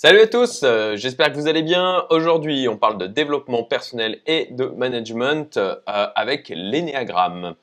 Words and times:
Salut 0.00 0.20
à 0.20 0.28
tous, 0.28 0.60
euh, 0.62 0.94
j'espère 0.94 1.32
que 1.32 1.36
vous 1.36 1.48
allez 1.48 1.64
bien. 1.64 2.06
Aujourd'hui, 2.10 2.68
on 2.68 2.76
parle 2.76 2.98
de 2.98 3.08
développement 3.08 3.64
personnel 3.64 4.20
et 4.26 4.46
de 4.52 4.66
management 4.66 5.56
euh, 5.56 5.74
avec 5.86 6.52
l'énéagramme. 6.54 7.56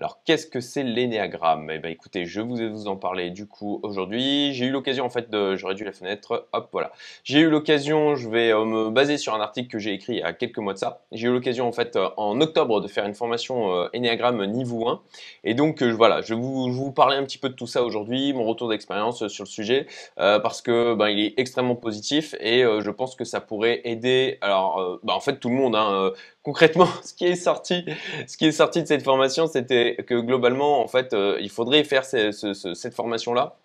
Alors, 0.00 0.22
qu'est-ce 0.24 0.46
que 0.46 0.60
c'est 0.60 0.82
l'énéagramme? 0.82 1.70
Eh 1.70 1.78
bien, 1.78 1.90
écoutez, 1.90 2.24
je 2.24 2.40
vous 2.40 2.56
vous 2.56 2.88
en 2.88 2.96
parler 2.96 3.28
du 3.28 3.46
coup 3.46 3.80
aujourd'hui. 3.82 4.54
J'ai 4.54 4.64
eu 4.64 4.70
l'occasion, 4.70 5.04
en 5.04 5.10
fait, 5.10 5.28
de... 5.28 5.56
Je 5.56 5.66
réduis 5.66 5.84
la 5.84 5.92
fenêtre. 5.92 6.48
Hop, 6.54 6.70
voilà. 6.72 6.90
J'ai 7.22 7.40
eu 7.40 7.50
l'occasion, 7.50 8.16
je 8.16 8.26
vais 8.30 8.50
euh, 8.50 8.64
me 8.64 8.88
baser 8.88 9.18
sur 9.18 9.34
un 9.34 9.42
article 9.42 9.68
que 9.68 9.78
j'ai 9.78 9.92
écrit 9.92 10.14
il 10.14 10.18
y 10.20 10.22
a 10.22 10.32
quelques 10.32 10.56
mois 10.56 10.72
de 10.72 10.78
ça. 10.78 11.02
J'ai 11.12 11.28
eu 11.28 11.32
l'occasion, 11.32 11.68
en 11.68 11.72
fait, 11.72 11.96
euh, 11.96 12.08
en 12.16 12.40
octobre, 12.40 12.80
de 12.80 12.88
faire 12.88 13.04
une 13.04 13.12
formation 13.12 13.74
euh, 13.74 13.88
Enneagramme 13.94 14.42
niveau 14.46 14.88
1. 14.88 15.02
Et 15.44 15.52
donc, 15.52 15.82
voilà, 15.82 16.22
je 16.22 16.32
vais 16.32 16.40
vous, 16.40 16.72
vous 16.72 16.92
parler 16.92 17.18
un 17.18 17.24
petit 17.24 17.36
peu 17.36 17.50
de 17.50 17.54
tout 17.54 17.66
ça 17.66 17.84
aujourd'hui, 17.84 18.32
mon 18.32 18.44
retour 18.44 18.70
d'expérience 18.70 19.28
sur 19.28 19.44
le 19.44 19.50
sujet, 19.50 19.86
parce 20.16 20.62
que 20.62 20.94
ben, 20.94 21.08
il 21.08 21.20
est 21.20 21.34
extrêmement 21.38 21.76
positif 21.76 22.34
et 22.40 22.62
je 22.62 22.90
pense 22.90 23.16
que 23.16 23.24
ça 23.24 23.40
pourrait 23.40 23.82
aider, 23.84 24.38
alors, 24.40 24.98
ben, 25.02 25.12
en 25.12 25.20
fait, 25.20 25.38
tout 25.40 25.50
le 25.50 25.56
monde, 25.56 25.76
hein, 25.76 26.12
concrètement, 26.42 26.88
ce 27.04 27.14
qui 27.14 27.26
est 27.26 27.36
sorti, 27.36 27.82
de 27.84 28.86
cette 28.86 29.02
formation, 29.02 29.46
c'était 29.46 29.96
que 30.06 30.20
globalement, 30.20 30.82
en 30.82 30.88
fait, 30.88 31.12
euh, 31.12 31.38
il 31.40 31.50
faudrait 31.50 31.84
faire 31.84 32.04
cette 32.04 32.94
formation-là 32.94 33.56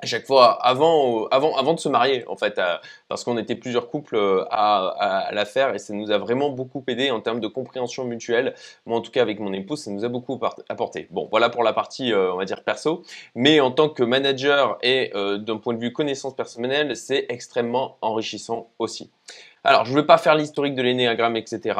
à 0.00 0.06
chaque 0.06 0.26
fois 0.26 0.60
avant, 0.66 1.26
avant 1.28 1.74
de 1.74 1.78
se 1.78 1.88
marier, 1.88 2.26
en 2.26 2.36
fait, 2.36 2.60
parce 3.06 3.22
qu'on 3.22 3.38
était 3.38 3.54
plusieurs 3.54 3.88
couples 3.88 4.16
euh, 4.16 4.44
à, 4.50 5.28
la 5.30 5.44
faire 5.44 5.76
et 5.76 5.78
ça 5.78 5.94
nous 5.94 6.10
a 6.10 6.18
vraiment 6.18 6.50
beaucoup 6.50 6.82
aidé 6.88 7.12
en 7.12 7.20
termes 7.20 7.38
de 7.38 7.46
compréhension 7.46 8.04
mutuelle. 8.04 8.54
Moi, 8.84 8.98
en 8.98 9.00
tout 9.00 9.12
cas, 9.12 9.22
avec 9.22 9.38
mon 9.38 9.52
épouse, 9.52 9.84
ça 9.84 9.92
nous 9.92 10.04
a 10.04 10.08
beaucoup 10.08 10.40
apporté. 10.68 11.06
Bon, 11.10 11.28
voilà 11.30 11.50
pour 11.50 11.62
la 11.62 11.72
partie, 11.72 12.12
euh, 12.12 12.32
on 12.32 12.36
va 12.36 12.44
dire, 12.44 12.64
perso. 12.64 13.04
Mais 13.36 13.60
en 13.60 13.70
tant 13.70 13.88
que 13.88 14.02
manager 14.02 14.76
et 14.82 15.12
d'un 15.14 15.58
point 15.58 15.74
de 15.74 15.78
vue 15.78 15.92
connaissance 15.92 16.34
personnelle, 16.34 16.96
c'est 16.96 17.26
extrêmement 17.28 17.96
enrichissant 18.00 18.70
aussi. 18.80 19.08
Alors, 19.64 19.84
je 19.84 19.92
ne 19.92 20.00
vais 20.00 20.06
pas 20.06 20.18
faire 20.18 20.34
l'historique 20.34 20.74
de 20.74 20.82
l'énéagramme, 20.82 21.36
etc. 21.36 21.78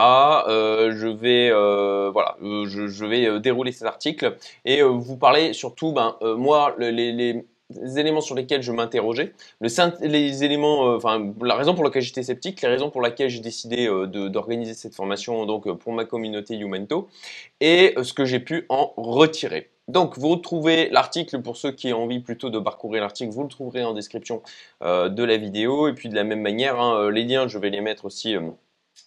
Euh, 0.49 0.93
je 0.97 1.09
vais, 1.09 1.51
euh, 1.51 2.11
voilà, 2.13 2.37
euh, 2.43 2.65
je, 2.67 3.05
vais 3.05 3.41
dérouler 3.41 3.73
cet 3.73 3.89
article 3.89 4.37
et 4.65 4.83
vous 4.83 5.17
parler 5.17 5.53
surtout, 5.53 5.93
ben, 5.93 6.17
moi, 6.37 6.77
les, 6.79 7.45
éléments 7.97 8.21
sur 8.21 8.37
lesquels 8.37 8.63
je 8.63 8.71
m'interrogeais, 8.71 9.33
les 9.61 10.45
éléments, 10.45 10.95
enfin, 10.95 11.33
la 11.43 11.57
raison 11.57 11.75
pour 11.75 11.83
laquelle 11.83 12.03
j'étais 12.03 12.23
sceptique, 12.23 12.63
les 12.63 12.69
raisons 12.69 12.91
pour 12.91 13.03
lesquelles 13.03 13.31
j'ai 13.31 13.41
décidé 13.41 13.89
d'organiser 14.07 14.75
cette 14.75 14.95
formation 14.95 15.47
donc 15.47 15.73
pour 15.79 15.93
ma 15.93 16.05
communauté 16.05 16.55
Youmento 16.55 17.09
et 17.61 17.95
ce 18.01 18.13
que 18.13 18.25
j'ai 18.25 18.41
pu 18.41 18.67
en 18.69 18.93
retirer. 18.97 19.71
Donc, 19.93 20.17
vous 20.17 20.31
retrouvez 20.31 20.89
l'article, 20.89 21.43
pour 21.43 21.59
ceux 21.59 21.71
qui 21.71 21.93
ont 21.93 22.05
envie 22.05 22.21
plutôt 22.21 22.49
de 22.49 22.59
parcourir 22.59 23.03
l'article, 23.03 23.31
vous 23.31 23.43
le 23.43 23.49
trouverez 23.51 23.85
en 23.85 23.93
description 23.93 24.41
euh, 24.83 25.11
de 25.11 25.23
la 25.23 25.37
vidéo. 25.37 25.87
Et 25.87 25.93
puis 25.93 26.09
de 26.09 26.15
la 26.15 26.25
même 26.25 26.41
manière, 26.41 26.81
hein, 26.81 26.99
euh, 26.99 27.11
les 27.11 27.25
liens, 27.25 27.47
je 27.47 27.59
vais 27.59 27.69
les 27.69 27.83
mettre 27.83 28.07
aussi 28.07 28.35
euh, 28.35 28.41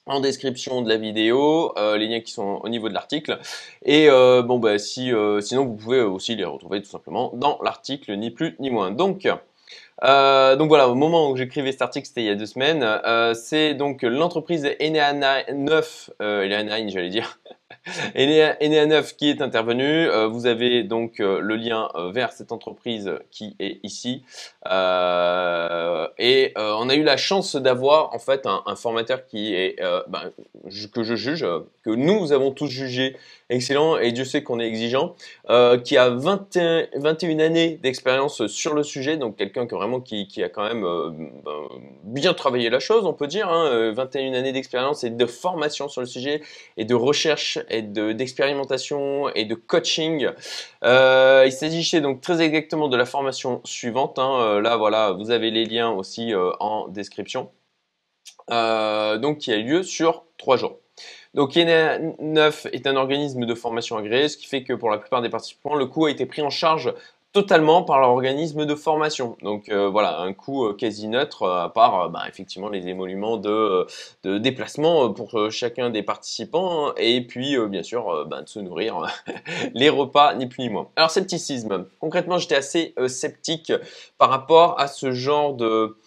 en 0.06 0.20
description 0.20 0.84
de 0.84 0.90
la 0.90 0.98
vidéo, 0.98 1.74
les 1.78 2.08
liens 2.08 2.20
qui 2.20 2.32
sont 2.32 2.62
au 2.64 2.70
niveau 2.70 2.88
de 2.88 2.94
l'article. 2.94 3.40
Et 3.84 4.08
bon, 4.08 4.60
bah, 4.60 4.78
si, 4.78 5.12
sinon, 5.42 5.66
vous 5.66 5.76
pouvez 5.76 6.02
aussi 6.02 6.36
les 6.36 6.46
retrouver 6.46 6.82
tout 6.84 6.90
simplement 6.90 7.32
dans 7.34 7.60
l'article, 7.64 8.16
ni 8.16 8.30
plus 8.30 8.56
ni 8.60 8.70
moins. 8.70 8.92
Donc, 8.92 9.24
donc 9.24 10.68
voilà, 10.68 10.90
au 10.90 10.96
moment 10.96 11.32
où 11.32 11.36
j'écrivais 11.36 11.72
cet 11.72 11.82
article, 11.82 12.08
c'était 12.08 12.22
il 12.22 12.28
y 12.28 12.30
a 12.30 12.36
deux 12.36 12.46
semaines, 12.46 12.86
c'est 13.34 13.74
donc 13.74 14.04
l'entreprise 14.04 14.68
Enea 14.80 15.14
9, 15.52 16.10
Enea 16.20 16.64
9 16.64 16.90
j'allais 16.90 17.10
dire, 17.10 17.40
Enea 18.16 18.86
9 18.86 19.16
qui 19.16 19.30
est 19.30 19.42
intervenu, 19.42 19.84
euh, 19.84 20.28
vous 20.28 20.46
avez 20.46 20.84
donc 20.84 21.20
euh, 21.20 21.40
le 21.40 21.56
lien 21.56 21.90
euh, 21.96 22.12
vers 22.12 22.32
cette 22.32 22.52
entreprise 22.52 23.12
qui 23.32 23.56
est 23.60 23.80
ici. 23.84 24.24
et 26.18 26.54
on 26.56 26.90
a 26.90 26.96
eu 26.96 27.04
la 27.04 27.18
chance 27.18 27.56
d'avoir 27.56 28.14
en 28.14 28.20
fait 28.20 28.46
un, 28.46 28.76
formateur 28.76 29.26
qui 29.26 29.54
est, 29.54 29.80
ben, 30.08 30.32
que 30.94 31.04
je 31.04 31.16
juge, 31.16 31.46
que 31.84 31.90
nous 31.90 32.32
avons 32.32 32.52
tous 32.52 32.68
jugé 32.68 33.16
excellent 33.50 33.98
et 33.98 34.12
Dieu 34.12 34.26
sait 34.26 34.44
qu'on 34.44 34.60
est 34.60 34.68
exigeant, 34.68 35.16
qui 35.84 35.98
a 35.98 36.10
21, 36.10 36.88
21 36.96 37.40
années 37.40 37.80
d'expérience 37.82 38.48
sur 38.48 38.74
le 38.74 38.84
sujet, 38.84 39.18
donc 39.18 39.38
quelqu'un 39.38 39.68
qui 39.68 39.76
vraiment 39.76 40.02
qui, 40.02 40.44
a 40.44 40.50
quand 40.50 40.64
même 40.64 40.82
ben, 40.82 41.52
bien 42.04 42.34
travaillé 42.34 42.70
la 42.70 42.80
chose, 42.80 43.06
on 43.06 43.14
peut 43.14 43.28
dire, 43.28 43.48
21 43.50 44.34
hein, 44.34 44.34
années 44.34 44.52
d'expérience 44.52 45.04
et 45.04 45.10
de 45.10 45.26
formation 45.26 45.88
sur 45.88 46.02
le 46.02 46.08
sujet 46.08 46.42
et 46.78 46.86
de 46.86 46.96
recherche 46.96 47.55
et 47.70 47.82
d'expérimentation 47.82 49.30
et 49.30 49.46
de 49.46 49.56
coaching. 49.56 50.30
Euh, 50.84 51.44
il 51.46 51.52
s'agissait 51.52 52.02
donc 52.02 52.22
très 52.22 52.42
exactement 52.42 52.88
de 52.88 52.98
la 52.98 53.06
formation 53.06 53.62
suivante. 53.64 54.20
Hein. 54.20 54.40
Euh, 54.42 54.62
là, 54.62 54.78
voilà, 54.78 55.12
vous 55.12 55.32
avez 55.32 55.52
les 55.52 55.66
liens 55.66 55.90
aussi 55.90 56.34
euh, 56.34 56.52
en 56.60 56.88
description. 56.88 57.52
donc, 58.50 59.38
qui 59.40 59.52
a 59.54 59.58
lieu 59.58 59.84
sur 59.84 60.26
trois 60.38 60.58
jours. 60.58 60.80
Donc 61.34 61.58
INA 61.58 62.00
9 62.20 62.68
est 62.72 62.88
un 62.88 62.96
organisme 62.96 63.46
de 63.46 63.54
formation 63.56 63.98
agréé, 63.98 64.30
ce 64.30 64.38
qui 64.38 64.46
fait 64.46 64.64
que 64.64 64.72
pour 64.72 64.90
la 64.90 64.98
plupart 64.98 65.22
des 65.22 65.28
participants, 65.28 65.76
le 65.76 65.86
coût 65.86 66.06
a 66.06 66.12
été 66.12 66.26
pris 66.26 66.42
en 66.42 66.50
charge 66.50 66.94
totalement 67.36 67.84
par 67.84 68.00
l'organisme 68.00 68.66
de 68.66 68.76
formation. 68.76 69.36
Donc 69.42 69.68
euh, 69.68 69.90
voilà, 69.90 70.22
un 70.22 70.32
coût 70.32 70.68
euh, 70.68 70.74
quasi 70.74 71.10
neutre, 71.10 71.44
euh, 71.44 71.66
à 71.66 71.70
part 71.70 72.10
bah, 72.10 72.24
effectivement 72.30 72.70
les 72.70 72.88
émoluments 72.88 73.36
de, 73.36 73.86
déplacement 74.24 75.12
pour 75.12 75.52
chacun 75.52 75.90
des 75.90 76.02
participants, 76.02 76.94
et 76.96 77.20
puis 77.28 77.58
bien 77.68 77.84
sûr 77.84 78.26
bah, 78.26 78.42
de 78.42 78.48
se 78.48 78.60
nourrir 78.60 79.02
les 79.74 79.90
repas, 79.90 80.34
ni 80.36 80.48
plus 80.48 80.64
ni 80.64 80.70
moins. 80.70 80.88
Alors 80.96 81.12
scepticisme, 81.12 81.88
concrètement 82.00 82.38
j'étais 82.38 82.56
assez 82.56 82.96
sceptique 83.08 83.74
par 84.18 84.30
rapport 84.30 84.80
à 84.80 84.88
ce 84.88 85.12
genre 85.12 85.56
de 85.56 85.98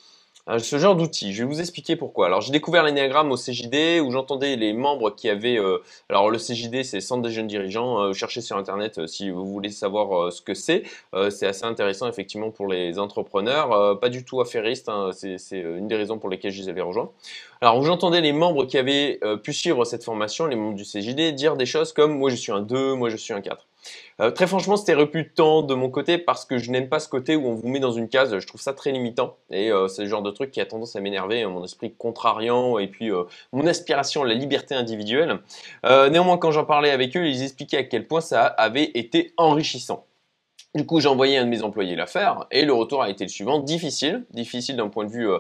ce 0.58 0.78
genre 0.78 0.96
d'outil. 0.96 1.34
Je 1.34 1.42
vais 1.42 1.48
vous 1.48 1.60
expliquer 1.60 1.96
pourquoi. 1.96 2.26
Alors 2.26 2.40
j'ai 2.40 2.52
découvert 2.52 2.82
l'énéagramme 2.82 3.30
au 3.30 3.36
CJD 3.36 4.00
où 4.00 4.10
j'entendais 4.10 4.56
les 4.56 4.72
membres 4.72 5.10
qui 5.10 5.28
avaient... 5.28 5.58
Euh, 5.58 5.82
alors 6.08 6.30
le 6.30 6.38
CJD 6.38 6.84
c'est 6.84 7.00
Centre 7.00 7.22
des 7.22 7.30
jeunes 7.30 7.46
dirigeants. 7.46 8.00
Euh, 8.00 8.12
cherchez 8.14 8.40
sur 8.40 8.56
internet 8.56 9.06
si 9.06 9.30
vous 9.30 9.44
voulez 9.44 9.70
savoir 9.70 10.32
ce 10.32 10.40
que 10.40 10.54
c'est. 10.54 10.84
c'est 11.30 11.46
assez 11.46 11.64
intéressant 11.64 12.08
effectivement 12.08 12.50
pour 12.50 12.66
les 12.66 12.98
entrepreneurs. 12.98 13.98
pas 14.00 14.08
du 14.08 14.24
tout 14.24 14.40
affairiste, 14.40 14.88
hein. 14.88 15.10
c'est 15.12 15.58
une 15.58 15.88
des 15.88 15.96
raisons 15.96 16.18
pour 16.18 16.30
lesquelles 16.30 16.52
je 16.52 16.62
les 16.62 16.68
avais 16.68 16.80
rejoints. 16.80 17.10
Alors 17.60 17.82
j'entendais 17.82 18.20
les 18.20 18.32
membres 18.32 18.64
qui 18.64 18.78
avaient 18.78 19.20
pu 19.42 19.52
suivre 19.52 19.84
cette 19.84 20.04
formation, 20.04 20.46
les 20.46 20.56
membres 20.56 20.76
du 20.76 20.84
CJD, 20.84 21.34
dire 21.34 21.56
des 21.56 21.66
choses 21.66 21.92
comme 21.92 22.16
moi 22.16 22.30
je 22.30 22.36
suis 22.36 22.52
un 22.52 22.60
2, 22.60 22.94
moi 22.94 23.10
je 23.10 23.16
suis 23.16 23.34
un 23.34 23.40
4. 23.40 23.66
Euh, 24.20 24.30
très 24.30 24.46
franchement, 24.46 24.76
c'était 24.76 24.94
reputant 24.94 25.62
de 25.62 25.74
mon 25.74 25.90
côté 25.90 26.18
parce 26.18 26.44
que 26.44 26.58
je 26.58 26.70
n'aime 26.70 26.88
pas 26.88 26.98
ce 26.98 27.08
côté 27.08 27.36
où 27.36 27.46
on 27.46 27.54
vous 27.54 27.68
met 27.68 27.78
dans 27.78 27.92
une 27.92 28.08
case. 28.08 28.38
Je 28.38 28.46
trouve 28.46 28.60
ça 28.60 28.72
très 28.72 28.90
limitant 28.90 29.36
et 29.50 29.70
euh, 29.70 29.86
c'est 29.86 30.02
le 30.02 30.08
genre 30.08 30.22
de 30.22 30.30
truc 30.30 30.50
qui 30.50 30.60
a 30.60 30.66
tendance 30.66 30.96
à 30.96 31.00
m'énerver, 31.00 31.46
mon 31.46 31.64
esprit 31.64 31.94
contrariant 31.96 32.78
et 32.78 32.88
puis 32.88 33.10
euh, 33.10 33.24
mon 33.52 33.66
aspiration 33.66 34.22
à 34.22 34.26
la 34.26 34.34
liberté 34.34 34.74
individuelle. 34.74 35.38
néanmoins, 35.84 36.38
quand 36.38 36.50
j'en 36.50 36.64
parlais 36.64 36.90
avec 36.90 37.16
eux, 37.16 37.26
ils 37.26 37.42
expliquaient 37.42 37.78
à 37.78 37.84
quel 37.84 38.06
point 38.06 38.20
ça 38.20 38.44
avait 38.44 38.90
été 38.94 39.32
enrichissant. 39.36 40.07
Du 40.78 40.86
coup, 40.86 41.00
j'ai 41.00 41.08
envoyé 41.08 41.36
un 41.36 41.44
de 41.44 41.50
mes 41.50 41.64
employés 41.64 41.96
la 41.96 42.06
faire 42.06 42.46
et 42.52 42.64
le 42.64 42.72
retour 42.72 43.02
a 43.02 43.10
été 43.10 43.24
le 43.24 43.28
suivant, 43.28 43.58
difficile, 43.58 44.24
difficile 44.30 44.76
d'un 44.76 44.86
point 44.86 45.04
de 45.04 45.10
vue 45.10 45.28
euh, 45.28 45.38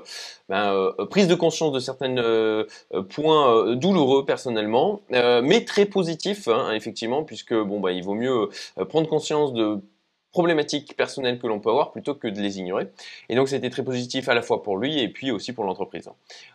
ben, 0.48 0.74
euh, 0.74 1.06
prise 1.06 1.28
de 1.28 1.36
conscience 1.36 1.70
de 1.70 1.78
certains 1.78 2.16
euh, 2.18 2.64
points 3.08 3.76
douloureux 3.76 4.24
personnellement, 4.24 5.00
mais 5.12 5.64
très 5.64 5.86
positif 5.86 6.48
hein, 6.48 6.72
effectivement, 6.72 7.22
puisque 7.22 7.54
bon 7.54 7.78
bah 7.78 7.92
il 7.92 8.02
vaut 8.02 8.16
mieux 8.16 8.48
prendre 8.88 9.08
conscience 9.08 9.52
de 9.52 9.80
problématiques 10.32 10.96
personnelles 10.96 11.38
que 11.38 11.46
l'on 11.46 11.60
peut 11.60 11.70
avoir 11.70 11.90
plutôt 11.90 12.14
que 12.14 12.28
de 12.28 12.40
les 12.40 12.58
ignorer. 12.58 12.88
Et 13.28 13.34
donc 13.34 13.48
c'était 13.48 13.70
très 13.70 13.82
positif 13.82 14.28
à 14.28 14.34
la 14.34 14.42
fois 14.42 14.62
pour 14.62 14.76
lui 14.76 15.00
et 15.00 15.08
puis 15.08 15.30
aussi 15.30 15.52
pour 15.52 15.64
l'entreprise. 15.64 16.08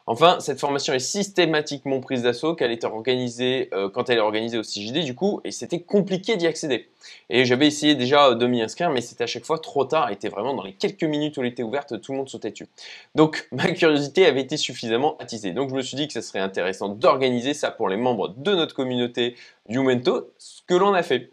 Enfin, 0.05 0.39
cette 0.39 0.59
formation 0.59 0.93
est 0.93 0.99
systématiquement 0.99 1.99
prise 1.99 2.23
d'assaut 2.23 2.55
qu'elle 2.55 2.71
est 2.71 2.83
organisée 2.83 3.69
euh, 3.73 3.89
quand 3.89 4.09
elle 4.09 4.17
est 4.17 4.21
organisée 4.21 4.57
au 4.57 4.61
CJD 4.61 5.03
du 5.03 5.15
coup, 5.15 5.41
et 5.43 5.51
c'était 5.51 5.81
compliqué 5.81 6.35
d'y 6.35 6.47
accéder. 6.47 6.89
Et 7.29 7.45
j'avais 7.45 7.67
essayé 7.67 7.95
déjà 7.95 8.35
de 8.35 8.47
m'y 8.47 8.61
inscrire, 8.61 8.89
mais 8.89 9.01
c'était 9.01 9.23
à 9.23 9.27
chaque 9.27 9.45
fois 9.45 9.59
trop 9.59 9.85
tard, 9.85 10.09
était 10.11 10.29
vraiment 10.29 10.53
dans 10.53 10.63
les 10.63 10.73
quelques 10.73 11.03
minutes 11.03 11.37
où 11.37 11.41
elle 11.41 11.47
était 11.47 11.63
ouverte, 11.63 11.99
tout 12.01 12.11
le 12.11 12.19
monde 12.19 12.29
sautait 12.29 12.51
dessus. 12.51 12.67
Donc 13.15 13.47
ma 13.51 13.71
curiosité 13.71 14.25
avait 14.25 14.41
été 14.41 14.57
suffisamment 14.57 15.17
attisée. 15.17 15.51
Donc 15.51 15.69
je 15.69 15.75
me 15.75 15.81
suis 15.81 15.97
dit 15.97 16.07
que 16.07 16.13
ce 16.13 16.21
serait 16.21 16.39
intéressant 16.39 16.89
d'organiser 16.89 17.53
ça 17.53 17.71
pour 17.71 17.89
les 17.89 17.97
membres 17.97 18.29
de 18.29 18.53
notre 18.53 18.75
communauté 18.75 19.35
Youmento, 19.69 20.31
ce 20.37 20.61
que 20.67 20.73
l'on 20.73 20.93
a 20.93 21.03
fait. 21.03 21.29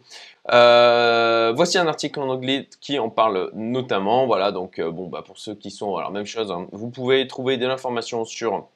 Euh, 0.49 1.53
voici 1.55 1.77
un 1.77 1.87
article 1.87 2.19
en 2.19 2.29
anglais 2.29 2.67
qui 2.79 2.97
en 2.99 3.09
parle 3.09 3.51
notamment. 3.53 4.25
Voilà, 4.25 4.51
donc 4.51 4.79
euh, 4.79 4.91
bon, 4.91 5.07
bah, 5.07 5.23
pour 5.25 5.37
ceux 5.37 5.55
qui 5.55 5.71
sont, 5.71 5.95
alors 5.95 6.11
même 6.11 6.25
chose, 6.25 6.51
hein, 6.51 6.67
vous 6.71 6.89
pouvez 6.89 7.27
trouver 7.27 7.57
de 7.57 7.67
l'information 7.67 8.25
sur 8.25 8.67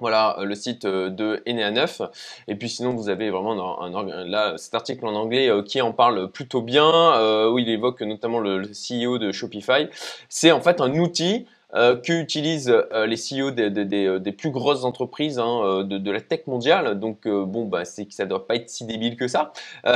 voilà 0.00 0.36
le 0.42 0.54
site 0.54 0.84
euh, 0.84 1.10
de 1.10 1.42
Enea 1.48 1.70
9 1.72 2.02
et 2.46 2.54
puis 2.54 2.68
sinon 2.68 2.94
vous 2.94 3.08
avez 3.08 3.30
vraiment 3.30 3.82
un, 3.82 4.24
là 4.26 4.56
cet 4.56 4.74
article 4.74 5.04
en 5.06 5.14
anglais 5.14 5.50
qui 5.66 5.80
en 5.80 5.92
parle 5.92 6.30
plutôt 6.30 6.62
bien 6.62 7.48
où 7.48 7.58
il 7.58 7.68
évoque 7.68 8.02
notamment 8.02 8.38
le, 8.40 8.62
CEO 8.62 9.18
de 9.18 9.32
Shopify. 9.32 9.88
C'est 10.28 10.52
en 10.52 10.60
fait 10.60 10.80
un 10.80 10.94
outil 10.98 11.46
euh, 11.74 11.96
qu'utilisent 11.96 12.70
euh, 12.70 13.06
les 13.06 13.16
CEO 13.16 13.50
des, 13.50 13.70
des, 13.70 14.32
plus 14.32 14.50
grosses 14.50 14.84
entreprises 14.84 15.38
hein, 15.38 15.84
de, 15.84 16.10
la 16.10 16.20
tech 16.20 16.46
mondiale. 16.46 16.98
Donc 16.98 17.28
bon, 17.28 17.66
bah, 17.66 17.84
c'est 17.84 18.06
que 18.06 18.14
ça 18.14 18.26
doit 18.26 18.46
pas 18.46 18.56
être 18.56 18.70
si 18.70 18.84
débile 18.84 19.16
que 19.16 19.28
ça. 19.28 19.52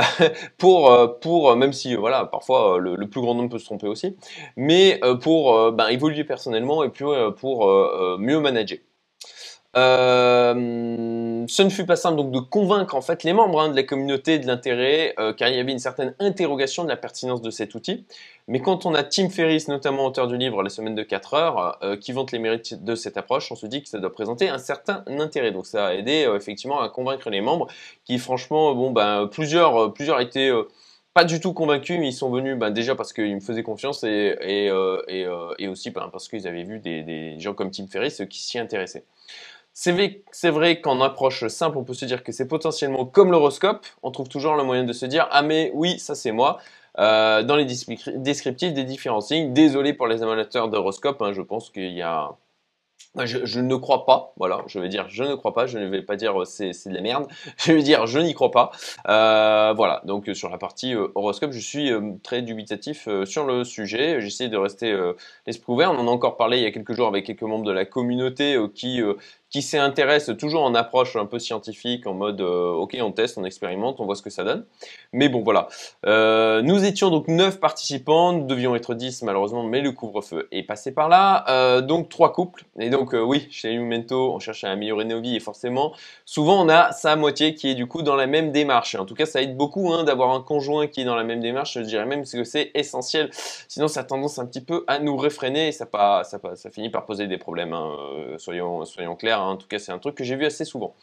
pour, 0.57 1.19
pour 1.19 1.55
même 1.55 1.73
si 1.73 1.95
voilà, 1.95 2.25
parfois 2.25 2.79
le, 2.79 3.07
plus 3.07 3.21
grand 3.21 3.35
nombre 3.35 3.49
peut 3.49 3.59
se 3.59 3.65
tromper 3.65 3.87
aussi, 3.87 4.15
mais 4.55 4.99
pour 5.21 5.71
bah, 5.71 5.91
évoluer 5.91 6.23
personnellement 6.23 6.83
et 6.83 6.89
puis 6.89 7.05
pour 7.37 7.67
mieux 8.19 8.39
manager. 8.39 8.79
Euh, 9.75 11.45
ce 11.47 11.63
ne 11.63 11.69
fut 11.69 11.85
pas 11.85 11.95
simple 11.95 12.17
donc 12.17 12.31
de 12.31 12.39
convaincre 12.39 12.93
en 12.93 13.01
fait 13.01 13.23
les 13.23 13.33
membres 13.33 13.59
hein, 13.59 13.69
de 13.69 13.75
la 13.75 13.81
communauté 13.81 14.37
de 14.37 14.45
l'intérêt, 14.45 15.15
euh, 15.19 15.33
car 15.33 15.49
il 15.49 15.55
y 15.55 15.59
avait 15.59 15.71
une 15.71 15.79
certaine 15.79 16.13
interrogation 16.19 16.83
de 16.83 16.89
la 16.89 16.95
pertinence 16.95 17.41
de 17.41 17.49
cet 17.49 17.73
outil. 17.73 18.05
Mais 18.47 18.59
quand 18.59 18.85
on 18.85 18.93
a 18.93 19.03
Tim 19.03 19.29
Ferriss, 19.29 19.67
notamment 19.69 20.05
auteur 20.05 20.27
du 20.27 20.37
livre 20.37 20.61
La 20.61 20.69
semaine 20.69 20.93
de 20.93 21.01
4 21.01 21.33
heures, 21.33 21.79
euh, 21.83 21.97
qui 21.97 22.11
vante 22.11 22.31
les 22.31 22.39
mérites 22.39 22.83
de 22.83 22.93
cette 22.93 23.17
approche, 23.17 23.51
on 23.51 23.55
se 23.55 23.65
dit 23.65 23.81
que 23.81 23.89
ça 23.89 23.97
doit 23.99 24.11
présenter 24.11 24.47
un 24.47 24.59
certain 24.59 25.03
intérêt. 25.07 25.51
Donc 25.51 25.65
ça 25.65 25.87
a 25.87 25.93
aidé 25.95 26.29
effectivement 26.35 26.79
à 26.79 26.89
convaincre 26.89 27.29
les 27.31 27.41
membres, 27.41 27.67
qui 28.05 28.19
franchement, 28.19 28.75
bon 28.75 28.91
ben 28.91 29.27
plusieurs, 29.31 29.91
plusieurs 29.93 30.21
étaient 30.21 30.51
pas 31.15 31.25
du 31.25 31.39
tout 31.39 31.53
convaincus, 31.53 31.99
mais 31.99 32.09
ils 32.09 32.13
sont 32.13 32.29
venus 32.29 32.57
ben, 32.57 32.69
déjà 32.69 32.95
parce 32.95 33.13
qu'ils 33.13 33.35
me 33.35 33.39
faisaient 33.39 33.63
confiance 33.63 34.03
et, 34.03 34.69
aussi 35.67 35.91
ben, 35.91 36.09
parce 36.11 36.27
qu'ils 36.27 36.47
avaient 36.47 36.63
vu 36.63 36.79
des, 36.79 37.01
des, 37.03 37.39
gens 37.39 37.53
comme 37.53 37.71
Tim 37.71 37.87
Ferriss 37.87 38.21
qui 38.29 38.41
s'y 38.41 38.59
intéressaient. 38.59 39.05
C'est 39.73 40.49
vrai 40.49 40.81
qu'en 40.81 41.01
approche 41.01 41.47
simple, 41.47 41.77
on 41.77 41.83
peut 41.83 41.95
se 41.95 42.05
dire 42.05 42.23
que 42.23 42.31
c'est 42.31 42.47
potentiellement 42.47 43.05
comme 43.05 43.31
l'horoscope. 43.31 43.85
On 44.03 44.11
trouve 44.11 44.29
toujours 44.29 44.55
le 44.55 44.63
moyen 44.63 44.83
de 44.83 44.93
se 44.93 45.05
dire 45.05 45.27
Ah, 45.31 45.41
mais 45.41 45.71
oui, 45.73 45.99
ça 45.99 46.15
c'est 46.15 46.31
moi. 46.31 46.59
Euh, 46.99 47.41
dans 47.41 47.55
les 47.55 47.65
descriptifs 47.65 48.73
des 48.73 48.83
différents 48.83 49.21
signes. 49.21 49.51
Désolé 49.53 49.93
pour 49.93 50.07
les 50.07 50.21
amateurs 50.21 50.69
d'horoscope, 50.69 51.21
hein, 51.23 51.33
je 51.33 51.41
pense 51.41 51.71
qu'il 51.71 51.91
y 51.91 52.03
a 52.03 52.31
je, 53.25 53.59
ne 53.59 53.75
crois 53.75 54.07
pas, 54.07 54.33
voilà, 54.37 54.63
je 54.65 54.79
vais 54.79 54.89
dire 54.89 55.07
je 55.07 55.23
ne 55.23 55.35
crois 55.35 55.53
pas, 55.53 55.67
je 55.67 55.77
ne 55.77 55.85
vais 55.85 56.01
pas 56.01 56.15
dire 56.15 56.41
euh, 56.41 56.45
c'est, 56.45 56.71
de 56.71 56.93
la 56.93 57.01
merde, 57.01 57.27
je 57.57 57.71
vais 57.71 57.83
dire 57.83 58.07
je 58.07 58.19
n'y 58.19 58.33
crois 58.33 58.49
pas. 58.51 58.71
Euh, 59.07 59.73
voilà, 59.75 60.01
donc 60.05 60.29
sur 60.33 60.49
la 60.49 60.57
partie 60.57 60.95
horoscope, 61.15 61.51
je 61.51 61.59
suis 61.59 61.91
très 62.23 62.41
dubitatif 62.41 63.07
sur 63.25 63.45
le 63.45 63.63
sujet, 63.63 64.21
j'essaie 64.21 64.47
de 64.47 64.57
rester 64.57 64.95
l'esprit 65.45 65.73
ouvert, 65.73 65.91
on 65.91 65.97
en 65.97 66.07
a 66.07 66.11
encore 66.11 66.37
parlé 66.37 66.57
il 66.57 66.63
y 66.63 66.67
a 66.67 66.71
quelques 66.71 66.93
jours 66.93 67.07
avec 67.07 67.25
quelques 67.25 67.43
membres 67.43 67.65
de 67.65 67.71
la 67.71 67.85
communauté 67.85 68.57
qui 68.73 69.01
qui 69.53 69.61
s'y 69.61 69.77
intéresse 69.77 70.31
toujours 70.39 70.63
en 70.63 70.73
approche 70.73 71.15
un 71.15 71.27
peu 71.27 71.37
scientifique, 71.37 72.07
en 72.07 72.15
mode 72.15 72.41
euh, 72.41 72.71
ok 72.71 72.97
on 72.99 73.11
teste, 73.11 73.37
on 73.37 73.45
expérimente, 73.45 73.99
on 73.99 74.05
voit 74.05 74.15
ce 74.15 74.23
que 74.23 74.31
ça 74.31 74.43
donne. 74.43 74.65
Mais 75.13 75.29
bon 75.29 75.43
voilà. 75.43 75.67
Euh, 76.07 76.63
nous 76.63 76.83
étions 76.83 77.11
donc 77.11 77.27
9 77.27 77.59
participants, 77.59 78.33
nous 78.33 78.47
devions 78.47 78.75
être 78.75 78.95
10 78.95 79.21
malheureusement, 79.21 79.61
mais 79.61 79.81
le 79.81 79.91
couvre-feu 79.91 80.47
est 80.51 80.63
passé 80.63 80.91
par 80.91 81.07
là. 81.07 81.45
Euh, 81.49 81.81
donc 81.81 82.09
trois 82.09 82.33
couples. 82.33 82.65
Et 82.79 82.89
donc 82.89 83.13
oui, 83.13 83.47
chez 83.51 83.77
Memento, 83.77 84.33
on 84.33 84.39
cherche 84.39 84.63
à 84.63 84.71
améliorer 84.71 85.05
nos 85.05 85.21
vies 85.21 85.35
et 85.35 85.39
forcément, 85.39 85.93
souvent 86.25 86.59
on 86.65 86.67
a 86.67 86.91
sa 86.91 87.15
moitié 87.15 87.53
qui 87.53 87.69
est 87.69 87.75
du 87.75 87.85
coup 87.85 88.01
dans 88.01 88.15
la 88.15 88.25
même 88.25 88.51
démarche. 88.51 88.95
en 88.95 89.05
tout 89.05 89.13
cas, 89.13 89.27
ça 89.27 89.43
aide 89.43 89.55
beaucoup 89.55 89.93
hein, 89.93 90.03
d'avoir 90.03 90.31
un 90.31 90.41
conjoint 90.41 90.87
qui 90.87 91.01
est 91.01 91.05
dans 91.05 91.15
la 91.15 91.23
même 91.23 91.41
démarche, 91.41 91.75
je 91.75 91.81
dirais 91.81 92.07
même 92.07 92.23
que 92.23 92.43
c'est 92.43 92.71
essentiel. 92.73 93.29
Sinon, 93.67 93.87
ça 93.87 93.99
a 93.99 94.03
tendance 94.03 94.39
un 94.39 94.47
petit 94.47 94.61
peu 94.61 94.83
à 94.87 94.97
nous 94.97 95.15
réfréner 95.15 95.67
et 95.67 95.71
ça, 95.71 95.85
pas, 95.85 96.23
ça, 96.23 96.39
ça 96.55 96.71
finit 96.71 96.89
par 96.89 97.05
poser 97.05 97.27
des 97.27 97.37
problèmes, 97.37 97.73
hein, 97.73 97.91
soyons, 98.39 98.83
soyons 98.85 99.15
clairs. 99.15 99.42
Hein. 99.43 99.51
En 99.51 99.57
tout 99.57 99.67
cas, 99.67 99.79
c'est 99.79 99.91
un 99.91 99.99
truc 99.99 100.15
que 100.15 100.23
j'ai 100.23 100.35
vu 100.35 100.45
assez 100.45 100.65
souvent. 100.65 100.95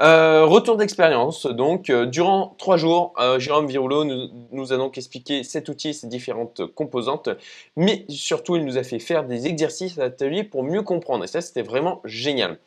Euh, 0.00 0.44
retour 0.44 0.76
d'expérience. 0.76 1.46
Donc, 1.46 1.90
euh, 1.90 2.06
durant 2.06 2.54
trois 2.58 2.76
jours, 2.76 3.14
euh, 3.18 3.38
Jérôme 3.38 3.66
Viroulo 3.66 4.04
nous, 4.04 4.72
a 4.72 4.76
donc 4.76 4.98
expliqué 4.98 5.44
cet 5.44 5.68
outil, 5.68 5.94
ses 5.94 6.08
différentes 6.08 6.66
composantes, 6.74 7.28
mais 7.76 8.04
surtout, 8.08 8.56
il 8.56 8.64
nous 8.64 8.76
a 8.78 8.82
fait 8.82 8.98
faire 8.98 9.24
des 9.24 9.46
exercices 9.46 9.98
à 9.98 10.02
l'atelier 10.02 10.44
pour 10.44 10.64
mieux 10.64 10.82
comprendre. 10.82 11.24
Et 11.24 11.28
ça, 11.28 11.40
c'était 11.40 11.62
vraiment 11.62 12.00
génial 12.04 12.58